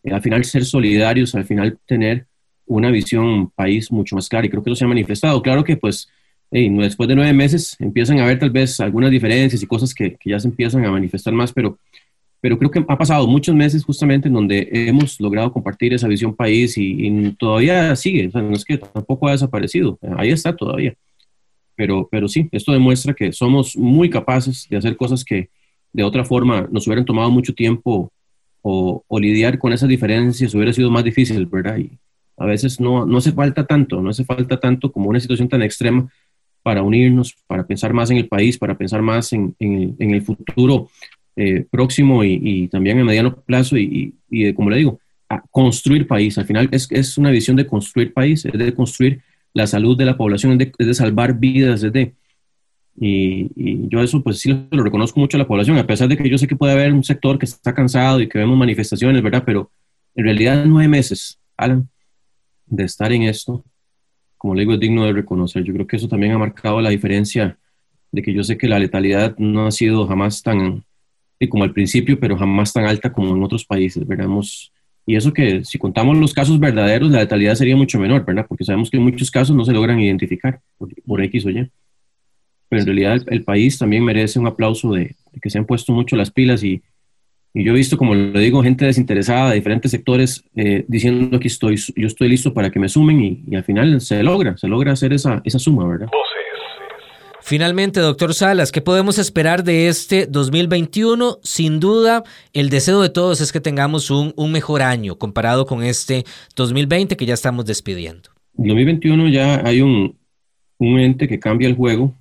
eh, 0.03 0.13
al 0.13 0.23
final 0.23 0.45
ser 0.45 0.65
solidarios, 0.65 1.35
al 1.35 1.45
final 1.45 1.79
tener 1.87 2.27
una 2.67 2.91
visión 2.91 3.51
país 3.51 3.91
mucho 3.91 4.17
más 4.17 4.29
clara 4.29 4.47
y 4.47 4.51
creo 4.51 4.63
que 4.63 4.71
eso 4.71 4.77
se 4.77 4.85
ha 4.85 4.89
manifestado. 4.89 5.41
Claro 5.43 5.65
que 5.65 5.77
pues 5.77 6.09
después 6.51 7.09
de 7.09 7.15
nueve 7.15 7.33
meses 7.33 7.77
empiezan 7.79 8.19
a 8.19 8.25
haber 8.25 8.39
tal 8.39 8.51
vez 8.51 8.81
algunas 8.81 9.11
diferencias 9.11 9.63
y 9.63 9.67
cosas 9.67 9.95
que, 9.95 10.17
que, 10.17 10.31
ya 10.31 10.41
se 10.41 10.49
empiezan 10.49 10.85
a 10.85 10.91
manifestar 10.91 11.33
más, 11.33 11.53
pero, 11.53 11.79
pero 12.41 12.59
creo 12.59 12.71
que 12.71 12.85
ha 12.87 12.99
pasado 12.99 13.27
muchos 13.27 13.55
meses 13.55 13.85
justamente 13.85 14.29
en 14.29 14.35
donde 14.35 14.69
hemos 14.73 15.21
logrado 15.21 15.53
compartir 15.53 15.93
esa 15.93 16.09
visión 16.09 16.35
país 16.35 16.75
y, 16.77 17.33
todavía 17.39 17.95
sigue, 17.97 18.29
o 18.29 18.31
sea, 18.31 18.43
no 18.43 18.53
es 18.53 18.65
que 18.65 18.79
tampoco 18.79 19.29
ha 19.29 19.33
desaparecido, 19.33 19.99
ahí 20.17 20.31
está 20.31 20.55
todavía. 20.55 20.95
Pero, 21.75 22.09
pero 22.11 22.27
sí, 22.27 22.49
esto 22.51 22.73
demuestra 22.73 23.15
que 23.15 23.33
somos 23.33 23.77
muy 23.77 24.11
capaces 24.11 24.67
de 24.69 24.77
hacer 24.77 24.97
cosas 24.97 25.25
que 25.25 25.49
de 25.93 26.03
otra 26.03 26.25
forma 26.25 26.69
nos 26.71 26.87
hubieran 26.87 27.05
tomado 27.05 27.31
mucho 27.31 27.55
tiempo 27.55 28.13
o, 28.63 29.05
lidiar 29.19 29.59
con 29.59 29.73
esas 29.73 29.89
diferencias 29.89 30.55
hubiera 30.55 30.73
sido 30.73 30.91
más 30.91 31.05
difícil, 31.05 31.47
¿verdad? 31.47 31.79
Y 31.79 31.91
a 32.37 32.47
veces 32.47 32.81
no, 32.81 33.07
no 33.07 33.19
hace 33.19 33.33
falta 33.33 33.67
tanto, 33.67 34.01
no 34.01 34.11
hace 34.11 34.25
falta 34.25 34.61
tanto 34.61 34.93
como 34.93 35.09
una 35.09 35.21
situación 35.21 35.49
tan 35.49 35.63
extrema 35.63 36.09
para 36.63 36.83
unirnos, 36.83 37.35
para 37.47 37.67
pensar 37.67 37.93
más 37.93 38.11
en 38.11 38.19
el 38.19 38.29
país, 38.29 38.59
para 38.59 38.77
pensar 38.77 39.01
más 39.01 39.33
en, 39.33 39.55
en, 39.59 40.11
el 40.11 40.23
futuro 40.23 40.89
eh, 41.41 41.65
próximo 41.71 42.25
y, 42.25 42.67
también 42.67 42.99
en 42.99 43.07
mediano 43.07 43.33
plazo 43.43 43.77
y, 43.77 44.13
y, 44.29 44.53
como 44.55 44.71
le 44.71 44.79
digo, 44.79 44.99
a 45.29 45.41
construir 45.53 46.05
país. 46.09 46.37
Al 46.37 46.47
final 46.47 46.69
es, 46.73 46.89
es 46.91 47.17
una 47.17 47.31
visión 47.31 47.57
de 47.57 47.65
construir 47.65 48.13
país, 48.13 48.45
es 48.45 48.53
de 48.53 48.75
construir 48.75 49.23
la 49.55 49.69
salud 49.69 49.97
de 49.97 50.05
la 50.05 50.17
población, 50.17 50.61
es 50.61 50.73
de, 50.77 50.95
salvar 50.95 51.39
vidas, 51.39 51.85
es 51.85 51.93
de... 51.93 52.13
Y, 53.01 53.89
yo 53.89 54.03
eso 54.03 54.21
pues 54.21 54.41
sí 54.41 54.67
lo, 54.69 54.83
reconozco 54.83 55.21
mucho 55.21 55.37
a 55.37 55.39
la 55.39 55.47
población, 55.47 55.79
a 55.79 55.87
pesar 55.87 56.09
de 56.09 56.17
que 56.17 56.29
yo 56.29 56.39
sé 56.39 56.49
que 56.49 56.57
puede 56.57 56.73
haber 56.73 56.93
un 56.93 57.05
sector 57.05 57.39
que 57.39 57.47
está 57.47 57.73
cansado 57.73 58.21
y 58.21 58.29
que 58.29 58.39
vemos 58.39 58.59
manifestaciones, 58.59 59.23
¿verdad? 59.23 59.45
Pero 59.47 59.71
en 60.17 60.25
realidad 60.25 60.65
nueve 60.67 60.89
meses, 60.89 61.39
Alan, 61.57 61.89
de 62.67 62.83
estar 62.83 63.13
en 63.13 63.23
esto, 63.23 63.65
como 64.37 64.57
le 64.57 64.63
digo, 64.63 64.75
es 64.75 64.81
digno 64.81 65.05
de 65.05 65.13
reconocer. 65.13 65.63
Yo 65.63 65.73
creo 65.73 65.87
que 65.87 65.99
eso 65.99 66.09
también 66.09 66.33
ha 66.33 66.39
marcado 66.39 66.81
la 66.81 66.91
diferencia 66.91 67.57
de 68.11 68.23
que 68.23 68.35
yo 68.35 68.43
sé 68.43 68.59
que 68.59 68.67
la 68.67 68.81
letalidad 68.81 69.37
no 69.39 69.69
ha 69.69 69.71
sido 69.71 70.05
jamás 70.09 70.43
tan, 70.43 70.83
como 71.47 71.63
al 71.63 71.73
principio, 71.73 72.19
pero 72.19 72.37
jamás 72.37 72.73
tan 72.73 72.87
alta 72.87 73.13
como 73.13 73.37
en 73.37 73.43
otros 73.43 73.65
países, 73.65 74.07
¿verdad? 74.07 74.29
Y 75.07 75.17
eso 75.17 75.33
que 75.33 75.65
si 75.65 75.79
contamos 75.79 76.19
los 76.19 76.35
casos 76.35 76.59
verdaderos, 76.59 77.11
la 77.11 77.21
letalidad 77.21 77.55
sería 77.55 77.77
mucho 77.77 77.99
menor, 77.99 78.25
¿verdad? 78.25 78.45
Porque 78.47 78.65
sabemos 78.65 78.91
que 78.91 78.97
en 78.97 79.05
muchos 79.05 79.31
casos 79.31 79.57
no 79.57 79.65
se 79.65 79.73
logran 79.73 79.99
identificar 80.01 80.61
por, 81.07 81.23
X 81.25 81.47
o 81.47 81.51
Y. 81.51 81.71
Pero 82.69 82.81
en 82.83 82.87
realidad 82.87 83.23
el, 83.29 83.43
país 83.43 83.79
también 83.79 84.05
merece 84.05 84.39
un 84.39 84.47
aplauso 84.47 84.93
de, 84.93 85.17
que 85.41 85.49
se 85.49 85.57
han 85.57 85.65
puesto 85.65 85.93
mucho 85.93 86.15
las 86.15 86.31
pilas 86.31 86.63
y, 86.63 86.83
y, 87.55 87.65
yo 87.65 87.73
he 87.73 87.77
visto, 87.77 87.97
como 87.97 88.15
lo 88.15 88.39
digo, 88.39 88.63
gente 88.63 88.85
desinteresada 88.85 89.49
de 89.49 89.57
diferentes 89.57 89.91
sectores 89.91 90.45
eh, 90.55 90.85
diciendo 90.89 91.41
que 91.41 91.49
estoy, 91.49 91.77
yo 91.97 92.07
estoy 92.07 92.29
listo 92.29 92.53
para 92.53 92.71
que 92.71 92.79
me 92.79 92.91
sumen 92.91 93.21
y, 93.23 93.45
y, 93.49 93.57
al 93.57 93.65
final 93.65 94.03
se 94.03 94.23
logra, 94.23 94.59
se 94.59 94.69
logra 94.69 94.93
hacer 94.93 95.15
esa, 95.15 95.41
esa 95.43 95.59
suma, 95.59 95.89
¿verdad? 95.89 96.09
Finalmente, 97.49 98.01
doctor 98.01 98.35
Salas, 98.35 98.71
¿qué 98.73 98.83
podemos 98.83 99.17
esperar 99.17 99.65
de 99.65 99.89
este 99.89 100.27
2021? 100.27 101.39
Sin 101.43 101.81
duda, 101.81 102.23
el 102.53 102.69
deseo 102.69 103.01
de 103.01 103.09
todos 103.09 103.41
es 103.41 103.53
que 103.53 103.61
tengamos 103.63 104.11
un, 104.11 104.35
mejor 104.53 104.83
año 104.83 105.17
comparado 105.17 105.65
con 105.65 105.83
este 105.83 106.25
2020 106.57 107.17
que 107.17 107.25
ya 107.25 107.33
estamos 107.33 107.65
despidiendo. 107.65 108.29
En 108.59 108.67
2021 108.67 109.29
ya 109.29 109.67
hay 109.67 109.81
un, 109.81 110.15
ente 110.79 111.27
que 111.27 111.39
cambia 111.39 111.69
el 111.69 111.75
juego. 111.75 112.15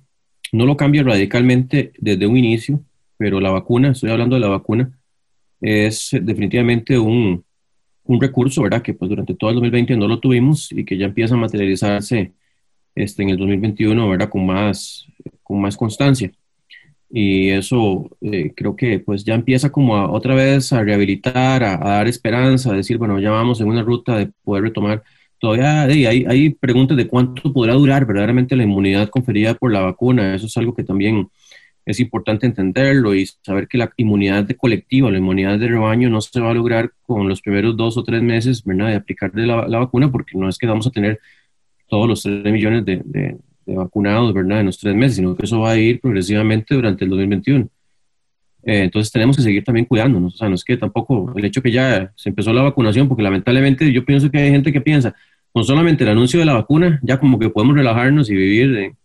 No 0.50 0.64
lo 0.64 0.78
cambia 0.78 1.02
radicalmente 1.02 1.92
desde 1.98 2.26
un 2.26 2.38
inicio, 2.38 2.80
pero 3.18 3.38
la 3.38 3.50
vacuna, 3.50 3.90
estoy 3.90 4.10
hablando 4.10 4.36
de 4.36 4.40
la 4.40 4.48
vacuna, 4.48 4.98
es 5.60 6.08
definitivamente 6.22 6.98
un, 6.98 7.44
un 8.04 8.18
recurso, 8.18 8.62
¿verdad? 8.62 8.80
Que 8.80 8.94
pues 8.94 9.10
durante 9.10 9.34
todo 9.34 9.50
el 9.50 9.56
2020 9.56 9.94
no 9.94 10.08
lo 10.08 10.20
tuvimos 10.20 10.72
y 10.72 10.86
que 10.86 10.96
ya 10.96 11.04
empieza 11.04 11.34
a 11.34 11.36
materializarse 11.36 12.32
este, 13.02 13.22
en 13.22 13.30
el 13.30 13.38
2021, 13.38 14.08
¿verdad? 14.08 14.28
Con 14.28 14.46
más, 14.46 15.06
con 15.42 15.60
más 15.60 15.76
constancia. 15.76 16.30
Y 17.10 17.48
eso 17.50 18.10
eh, 18.20 18.52
creo 18.54 18.76
que 18.76 18.98
pues 19.00 19.24
ya 19.24 19.34
empieza 19.34 19.70
como 19.70 19.96
a, 19.96 20.10
otra 20.10 20.34
vez 20.34 20.72
a 20.72 20.82
rehabilitar, 20.82 21.64
a, 21.64 21.78
dar 21.78 22.08
esperanza, 22.08 22.70
a 22.70 22.74
decir, 22.76 22.98
bueno, 22.98 23.18
ya 23.18 23.30
vamos 23.30 23.60
en 23.60 23.68
una 23.68 23.82
ruta 23.82 24.16
de 24.16 24.30
poder 24.44 24.64
retomar. 24.64 25.02
Todavía 25.38 25.82
hay, 25.82 26.04
hay 26.06 26.50
preguntas 26.50 26.96
de 26.96 27.06
cuánto 27.06 27.52
podrá 27.52 27.74
durar 27.74 28.04
verdaderamente 28.06 28.56
la 28.56 28.64
inmunidad 28.64 29.08
conferida 29.08 29.54
por 29.54 29.72
la 29.72 29.80
vacuna. 29.80 30.34
Eso 30.34 30.46
es 30.46 30.56
algo 30.56 30.74
que 30.74 30.84
también 30.84 31.28
es 31.88 32.00
importante 32.00 32.46
entenderlo 32.46 33.14
y 33.14 33.24
saber 33.26 33.66
que 33.66 33.78
la 33.78 33.90
inmunidad 33.96 34.44
de 34.44 34.56
colectiva, 34.56 35.10
la 35.10 35.18
inmunidad 35.18 35.58
de 35.58 35.68
rebaño 35.68 36.10
no 36.10 36.20
se 36.20 36.38
va 36.38 36.50
a 36.50 36.54
lograr 36.54 36.92
con 37.06 37.26
los 37.28 37.40
primeros 37.40 37.78
dos 37.78 37.96
o 37.96 38.04
tres 38.04 38.20
meses 38.22 38.62
¿verdad? 38.62 38.88
de 38.88 38.96
aplicar 38.96 39.32
de 39.32 39.46
la, 39.46 39.66
la, 39.66 39.78
vacuna 39.78 40.12
porque 40.12 40.36
no 40.36 40.50
es 40.50 40.58
que 40.58 40.66
vamos 40.66 40.86
a 40.86 40.90
tener 40.90 41.18
todos 41.88 42.08
los 42.08 42.22
3 42.22 42.44
millones 42.44 42.84
de, 42.84 43.02
de, 43.04 43.36
vacunados, 43.66 44.32
¿verdad?, 44.32 44.60
en 44.60 44.66
los 44.66 44.78
tres 44.78 44.94
meses, 44.94 45.16
sino 45.16 45.36
que 45.36 45.44
eso 45.44 45.60
va 45.60 45.72
a 45.72 45.76
ir 45.76 46.00
progresivamente 46.00 46.74
durante 46.74 47.04
el 47.04 47.10
2021. 47.10 47.68
Eh, 48.64 48.82
entonces 48.84 49.12
tenemos 49.12 49.36
que 49.36 49.42
seguir 49.42 49.62
también 49.62 49.84
cuidándonos. 49.84 50.34
O 50.34 50.36
sea, 50.38 50.48
no 50.48 50.54
es 50.54 50.64
que 50.64 50.78
tampoco 50.78 51.34
el 51.36 51.44
hecho 51.44 51.60
que 51.60 51.70
ya 51.70 52.10
se 52.16 52.30
empezó 52.30 52.52
la 52.52 52.62
vacunación, 52.62 53.08
porque 53.08 53.22
lamentablemente 53.22 53.92
yo 53.92 54.06
pienso 54.06 54.30
que 54.30 54.38
hay 54.38 54.50
gente 54.50 54.72
que 54.72 54.80
piensa, 54.80 55.14
con 55.52 55.64
solamente 55.64 56.04
el 56.04 56.10
anuncio 56.10 56.40
de 56.40 56.46
la 56.46 56.54
vacuna, 56.54 56.98
ya 57.02 57.18
como 57.18 57.38
que 57.38 57.50
podemos 57.50 57.76
relajarnos 57.76 58.30
y 58.30 58.34
vivir 58.34 58.76
en, 58.76 58.96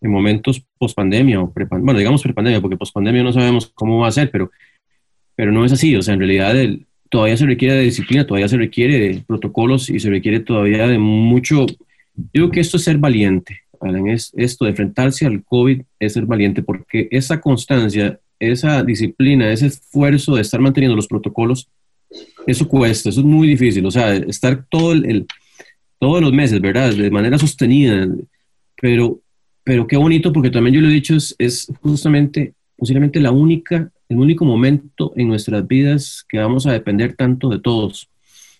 en 0.00 0.10
momentos 0.10 0.64
post 0.78 0.96
pandemia 0.96 1.40
o 1.40 1.52
pre 1.52 1.66
bueno, 1.70 1.98
digamos 1.98 2.22
pre 2.22 2.34
pandemia, 2.34 2.60
porque 2.60 2.76
post 2.76 2.92
pandemia 2.92 3.22
no 3.22 3.32
sabemos 3.32 3.70
cómo 3.74 4.00
va 4.00 4.08
a 4.08 4.12
ser, 4.12 4.30
pero, 4.30 4.50
pero 5.36 5.52
no 5.52 5.64
es 5.64 5.72
así. 5.72 5.94
O 5.96 6.02
sea, 6.02 6.14
en 6.14 6.20
realidad 6.20 6.56
el, 6.58 6.86
todavía 7.08 7.36
se 7.36 7.46
requiere 7.46 7.74
de 7.74 7.82
disciplina, 7.82 8.26
todavía 8.26 8.48
se 8.48 8.56
requiere 8.56 8.98
de 8.98 9.24
protocolos 9.26 9.90
y 9.90 10.00
se 10.00 10.10
requiere 10.10 10.40
todavía 10.40 10.86
de 10.86 10.98
mucho 10.98 11.66
Digo 12.14 12.50
que 12.50 12.60
esto 12.60 12.76
es 12.76 12.84
ser 12.84 12.98
valiente, 12.98 13.60
Alan, 13.80 14.08
es 14.08 14.32
esto 14.36 14.64
de 14.64 14.70
enfrentarse 14.70 15.26
al 15.26 15.42
COVID 15.44 15.82
es 15.98 16.12
ser 16.12 16.26
valiente, 16.26 16.62
porque 16.62 17.08
esa 17.10 17.40
constancia, 17.40 18.20
esa 18.38 18.82
disciplina, 18.82 19.50
ese 19.50 19.66
esfuerzo 19.66 20.36
de 20.36 20.42
estar 20.42 20.60
manteniendo 20.60 20.96
los 20.96 21.08
protocolos, 21.08 21.68
eso 22.46 22.68
cuesta, 22.68 23.08
eso 23.08 23.20
es 23.20 23.26
muy 23.26 23.48
difícil, 23.48 23.84
o 23.86 23.90
sea, 23.90 24.14
estar 24.14 24.66
todo 24.68 24.92
el, 24.92 25.26
todos 25.98 26.20
los 26.20 26.32
meses, 26.32 26.60
¿verdad? 26.60 26.92
De 26.92 27.10
manera 27.10 27.38
sostenida, 27.38 28.06
pero, 28.80 29.20
pero 29.64 29.86
qué 29.86 29.96
bonito, 29.96 30.32
porque 30.32 30.50
también 30.50 30.74
yo 30.74 30.80
lo 30.80 30.88
he 30.88 30.92
dicho, 30.92 31.16
es, 31.16 31.34
es 31.38 31.72
justamente, 31.80 32.54
posiblemente 32.76 33.20
la 33.20 33.30
única, 33.30 33.90
el 34.08 34.18
único 34.18 34.44
momento 34.44 35.12
en 35.16 35.28
nuestras 35.28 35.66
vidas 35.66 36.24
que 36.28 36.38
vamos 36.38 36.66
a 36.66 36.72
depender 36.72 37.14
tanto 37.14 37.48
de 37.48 37.60
todos 37.60 38.08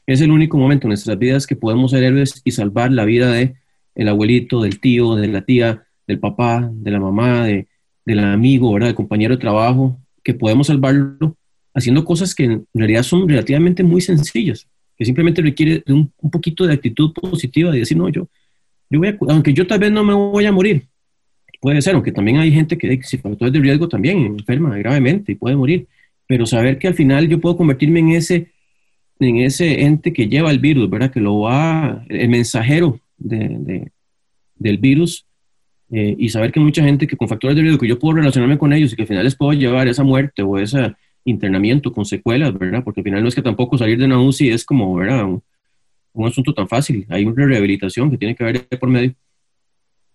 es 0.06 0.20
el 0.20 0.30
único 0.30 0.56
momento 0.56 0.86
en 0.86 0.90
nuestras 0.90 1.18
vidas 1.18 1.46
que 1.46 1.56
podemos 1.56 1.90
ser 1.90 2.02
héroes 2.02 2.40
y 2.44 2.50
salvar 2.50 2.92
la 2.92 3.04
vida 3.04 3.30
de 3.30 3.54
el 3.94 4.08
abuelito, 4.08 4.62
del 4.62 4.80
tío, 4.80 5.14
de 5.16 5.28
la 5.28 5.42
tía, 5.42 5.84
del 6.06 6.18
papá, 6.18 6.70
de 6.72 6.90
la 6.90 7.00
mamá, 7.00 7.44
de, 7.44 7.68
del 8.04 8.20
amigo, 8.20 8.72
¿verdad? 8.72 8.88
del 8.88 8.96
compañero 8.96 9.34
de 9.34 9.40
trabajo, 9.40 10.00
que 10.24 10.34
podemos 10.34 10.66
salvarlo 10.66 11.36
haciendo 11.74 12.04
cosas 12.04 12.34
que 12.34 12.44
en 12.44 12.66
realidad 12.74 13.02
son 13.02 13.28
relativamente 13.28 13.82
muy 13.82 14.00
sencillas, 14.00 14.68
que 14.96 15.04
simplemente 15.04 15.42
requiere 15.42 15.82
de 15.84 15.92
un, 15.92 16.12
poquito 16.30 16.66
de 16.66 16.74
actitud 16.74 17.12
positiva 17.12 17.74
y 17.74 17.80
decir, 17.80 17.96
no, 17.96 18.08
yo, 18.08 18.28
yo 18.90 18.98
voy 18.98 19.08
a, 19.08 19.18
aunque 19.28 19.52
yo 19.52 19.66
tal 19.66 19.78
vez 19.78 19.92
no 19.92 20.04
me 20.04 20.14
voy 20.14 20.44
a 20.44 20.52
morir, 20.52 20.86
puede 21.60 21.80
ser, 21.80 21.94
aunque 21.94 22.12
también 22.12 22.38
hay 22.38 22.52
gente 22.52 22.76
que 22.76 23.02
si 23.02 23.18
factores 23.18 23.52
de 23.52 23.60
riesgo 23.60 23.88
también 23.88 24.18
enferma 24.18 24.76
gravemente 24.76 25.32
y 25.32 25.34
puede 25.34 25.56
morir, 25.56 25.86
pero 26.26 26.44
saber 26.44 26.78
que 26.78 26.88
al 26.88 26.94
final 26.94 27.28
yo 27.28 27.40
puedo 27.40 27.56
convertirme 27.56 28.00
en 28.00 28.10
ese 28.10 28.52
en 29.24 29.38
ese 29.38 29.82
ente 29.82 30.12
que 30.12 30.28
lleva 30.28 30.50
el 30.50 30.58
virus, 30.58 30.88
¿verdad? 30.90 31.10
Que 31.10 31.20
lo 31.20 31.40
va, 31.40 32.04
el 32.08 32.28
mensajero 32.28 33.00
de, 33.18 33.90
del 34.56 34.78
virus, 34.78 35.26
eh, 35.90 36.14
y 36.18 36.28
saber 36.30 36.52
que 36.52 36.60
mucha 36.60 36.82
gente 36.82 37.06
que 37.06 37.16
con 37.16 37.28
factores 37.28 37.56
de 37.56 37.62
riesgo, 37.62 37.78
que 37.78 37.88
yo 37.88 37.98
puedo 37.98 38.16
relacionarme 38.16 38.58
con 38.58 38.72
ellos 38.72 38.92
y 38.92 38.96
que 38.96 39.02
al 39.02 39.08
final 39.08 39.24
les 39.24 39.36
puedo 39.36 39.52
llevar 39.52 39.88
esa 39.88 40.02
muerte 40.02 40.42
o 40.42 40.58
ese 40.58 40.94
internamiento 41.24 41.92
con 41.92 42.04
secuelas, 42.04 42.56
¿verdad? 42.58 42.82
Porque 42.82 43.00
al 43.00 43.04
final 43.04 43.22
no 43.22 43.28
es 43.28 43.34
que 43.34 43.42
tampoco 43.42 43.76
salir 43.76 43.98
de 43.98 44.06
una 44.06 44.20
UCI 44.20 44.50
es 44.50 44.64
como, 44.64 44.94
¿verdad? 44.94 45.24
Un, 45.24 45.42
un 46.14 46.28
asunto 46.28 46.52
tan 46.54 46.68
fácil. 46.68 47.06
Hay 47.08 47.24
una 47.24 47.46
rehabilitación 47.46 48.10
que 48.10 48.18
tiene 48.18 48.34
que 48.34 48.42
haber 48.42 48.66
por 48.78 48.88
medio. 48.88 49.14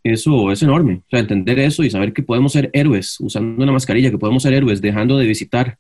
Eso 0.04 0.52
es 0.52 0.62
enorme. 0.64 1.02
O 1.06 1.10
sea, 1.10 1.20
entender 1.20 1.60
eso 1.60 1.84
y 1.84 1.90
saber 1.90 2.14
que 2.14 2.24
podemos 2.24 2.54
ser 2.54 2.70
héroes 2.74 3.20
usando 3.20 3.62
una 3.62 3.72
mascarilla, 3.72 4.12
que 4.12 4.18
podemos 4.18 4.44
ser 4.44 4.54
héroes 4.54 4.82
dejando 4.82 5.18
de 5.18 5.26
visitar 5.26 5.78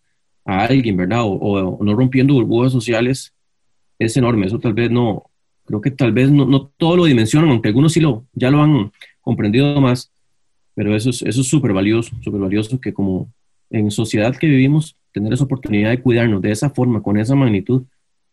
a 0.48 0.66
alguien, 0.66 0.98
¿verdad? 0.98 1.22
O, 1.24 1.84
no 1.84 1.94
rompiendo 1.94 2.34
burbujas 2.34 2.72
sociales, 2.72 3.34
es 4.00 4.16
enorme. 4.18 4.48
Eso 4.48 4.60
tal 4.60 4.74
vez 4.74 4.90
no, 4.90 5.30
creo 5.66 5.82
que 5.82 5.92
tal 5.92 6.14
vez 6.14 6.32
no, 6.32 6.46
no 6.46 6.72
todo 6.78 6.96
lo 6.96 7.06
dimensionan, 7.06 7.52
aunque 7.52 7.68
algunos 7.68 7.94
sí 7.94 8.00
lo, 8.00 8.26
ya 8.34 8.50
lo 8.50 8.64
han 8.64 8.92
comprendido 9.22 9.80
más, 9.82 10.12
pero 10.74 10.96
eso 10.96 11.10
es 11.10 11.22
eso 11.22 11.42
es 11.42 11.48
súper 11.48 11.74
valioso, 11.74 12.16
súper 12.22 12.40
valioso 12.40 12.80
que 12.80 12.94
como 12.94 13.30
en 13.70 13.92
sociedad 13.92 14.36
que 14.36 14.48
vivimos, 14.48 14.96
tener 15.12 15.34
esa 15.34 15.44
oportunidad 15.44 15.90
de 15.90 16.02
cuidarnos 16.02 16.42
de 16.42 16.52
esa 16.52 16.70
forma, 16.70 17.02
con 17.04 17.18
esa 17.18 17.36
magnitud, 17.36 17.84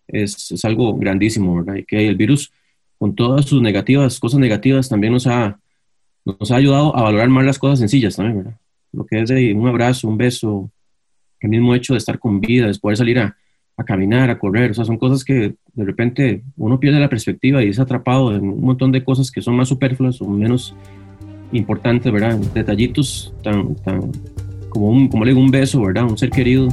es, 0.07 0.53
es 0.53 0.64
algo 0.64 0.96
grandísimo, 0.96 1.57
¿verdad? 1.57 1.77
Y 1.77 1.85
que 1.85 2.07
el 2.07 2.14
virus, 2.14 2.53
con 2.98 3.14
todas 3.16 3.46
sus 3.46 3.61
negativas, 3.61 4.20
cosas 4.20 4.38
negativas, 4.38 4.88
también 4.88 5.12
nos 5.12 5.27
ha, 5.27 5.59
nos 6.24 6.50
ha 6.53 6.57
ayudado 6.57 6.96
a 6.96 7.03
valorar 7.03 7.29
más 7.29 7.44
las 7.44 7.59
cosas 7.59 7.81
sencillas 7.81 8.14
también, 8.14 8.37
¿verdad? 8.38 8.59
Lo 8.92 9.05
que 9.05 9.20
es 9.20 9.29
de 9.29 9.53
un 9.55 9.66
abrazo, 9.66 10.07
un 10.07 10.16
beso, 10.16 10.70
el 11.44 11.50
mismo 11.50 11.74
hecho 11.74 11.94
de 11.94 11.98
estar 11.98 12.18
con 12.18 12.40
vida, 12.40 12.66
de 12.66 12.78
poder 12.78 12.96
salir 12.96 13.18
a, 13.18 13.37
a 13.76 13.85
caminar, 13.85 14.30
a 14.30 14.38
correr, 14.38 14.70
o 14.70 14.74
sea, 14.74 14.85
son 14.85 14.98
cosas 14.98 15.24
que 15.24 15.54
de 15.74 15.85
repente 15.85 16.42
uno 16.57 16.78
pierde 16.78 17.00
la 17.00 17.09
perspectiva 17.09 17.62
y 17.62 17.68
es 17.68 17.80
atrapado 17.80 18.35
en 18.35 18.48
un 18.48 18.61
montón 18.61 18.92
de 18.92 19.02
cosas 19.02 19.30
que 19.30 19.42
son 19.42 19.57
más 19.57 19.68
superfluas 19.68 20.20
o 20.20 20.28
menos 20.28 20.74
importantes, 21.52 22.12
¿verdad? 22.12 22.38
Detallitos 22.54 23.35
tan, 23.42 23.74
tan 23.76 24.12
como, 24.68 24.90
un, 24.90 25.09
como 25.09 25.24
le 25.24 25.33
digo, 25.33 25.40
un 25.40 25.50
beso, 25.50 25.83
¿verdad? 25.83 26.04
Un 26.04 26.16
ser 26.16 26.30
querido, 26.30 26.68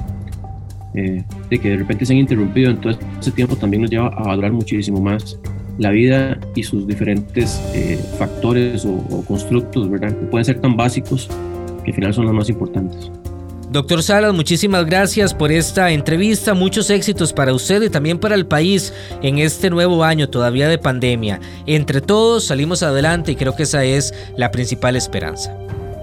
eh, 0.94 1.24
de 1.50 1.60
que 1.60 1.70
de 1.70 1.78
repente 1.78 2.06
se 2.06 2.14
han 2.14 2.20
interrumpido, 2.20 2.70
entonces 2.70 3.04
ese 3.20 3.32
tiempo 3.32 3.56
también 3.56 3.82
nos 3.82 3.92
lleva 3.92 4.08
a 4.08 4.24
valorar 4.24 4.52
muchísimo 4.52 5.02
más 5.02 5.40
la 5.78 5.90
vida 5.90 6.40
y 6.54 6.64
sus 6.64 6.86
diferentes 6.86 7.62
eh, 7.74 7.98
factores 8.20 8.86
o, 8.86 8.94
o, 8.94 9.24
constructos, 9.26 9.90
¿verdad? 9.90 10.10
Que 10.10 10.26
pueden 10.26 10.46
ser 10.46 10.60
tan 10.60 10.76
básicos 10.76 11.30
que 11.84 11.92
al 11.92 11.96
final 11.96 12.14
son 12.14 12.26
los 12.26 12.34
más 12.36 12.50
importantes. 12.50 13.12
Doctor 13.72 14.04
Salas, 14.04 14.34
muchísimas 14.34 14.86
gracias 14.86 15.34
por 15.34 15.50
esta 15.50 15.92
entrevista, 15.92 16.54
muchos 16.54 16.90
éxitos 16.90 17.32
para 17.32 17.54
usted 17.54 17.82
y 17.84 17.90
también 17.90 18.20
para 18.20 18.36
el 18.36 18.46
país 18.46 18.94
en 19.22 19.40
este 19.40 19.70
nuevo 19.70 20.04
año 20.04 20.28
todavía 20.28 20.68
de 20.68 20.78
pandemia. 20.78 21.40
Entre 21.66 22.02
todos 22.02 22.44
salimos 22.44 22.84
adelante 22.84 23.32
y 23.32 23.38
creo 23.38 23.56
que 23.56 23.64
esa 23.64 23.86
es 23.86 24.14
la 24.36 24.52
principal 24.52 24.98
esperanza. 24.98 25.58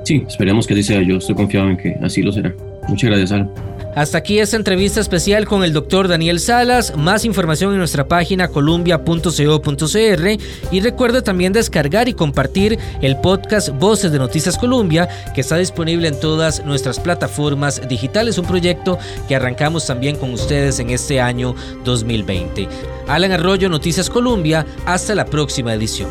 Sí, 0.05 0.25
esperemos 0.27 0.67
que 0.67 0.73
así 0.73 0.83
sea, 0.83 1.03
yo 1.03 1.19
estoy 1.19 1.35
confiado 1.35 1.69
en 1.69 1.77
que 1.77 1.95
así 2.03 2.23
lo 2.23 2.33
será. 2.33 2.55
Muchas 2.89 3.11
gracias, 3.11 3.33
Alan. 3.33 3.51
Hasta 3.99 4.19
aquí 4.19 4.39
esta 4.39 4.57
entrevista 4.57 5.01
especial 5.01 5.45
con 5.45 5.65
el 5.65 5.73
doctor 5.73 6.07
Daniel 6.07 6.39
Salas. 6.39 6.97
Más 6.97 7.25
información 7.25 7.73
en 7.73 7.79
nuestra 7.79 8.07
página 8.07 8.47
columbia.co.cr 8.47 10.39
y 10.71 10.81
recuerde 10.81 11.21
también 11.21 11.53
descargar 11.53 12.09
y 12.09 12.13
compartir 12.13 12.79
el 13.03 13.17
podcast 13.17 13.71
Voces 13.71 14.13
de 14.13 14.21
Noticias 14.21 14.57
Columbia 14.57 15.09
que 15.35 15.41
está 15.41 15.57
disponible 15.57 16.07
en 16.07 16.21
todas 16.21 16.65
nuestras 16.65 17.01
plataformas 17.01 17.89
digitales. 17.89 18.39
Un 18.39 18.47
proyecto 18.47 19.01
que 19.27 19.35
arrancamos 19.35 19.85
también 19.85 20.15
con 20.15 20.33
ustedes 20.33 20.79
en 20.79 20.91
este 20.91 21.21
año 21.21 21.57
2020. 21.83 22.69
Alan 23.09 23.33
Arroyo, 23.33 23.69
Noticias 23.69 24.09
Columbia. 24.09 24.65
Hasta 24.87 25.17
la 25.17 25.25
próxima 25.25 25.75
edición. 25.75 26.11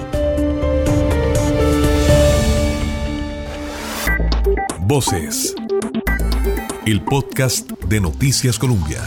Voces 4.81 5.55
el 6.91 7.01
podcast 7.01 7.69
de 7.89 7.99
Noticias 7.99 8.57
Colombia. 8.57 9.01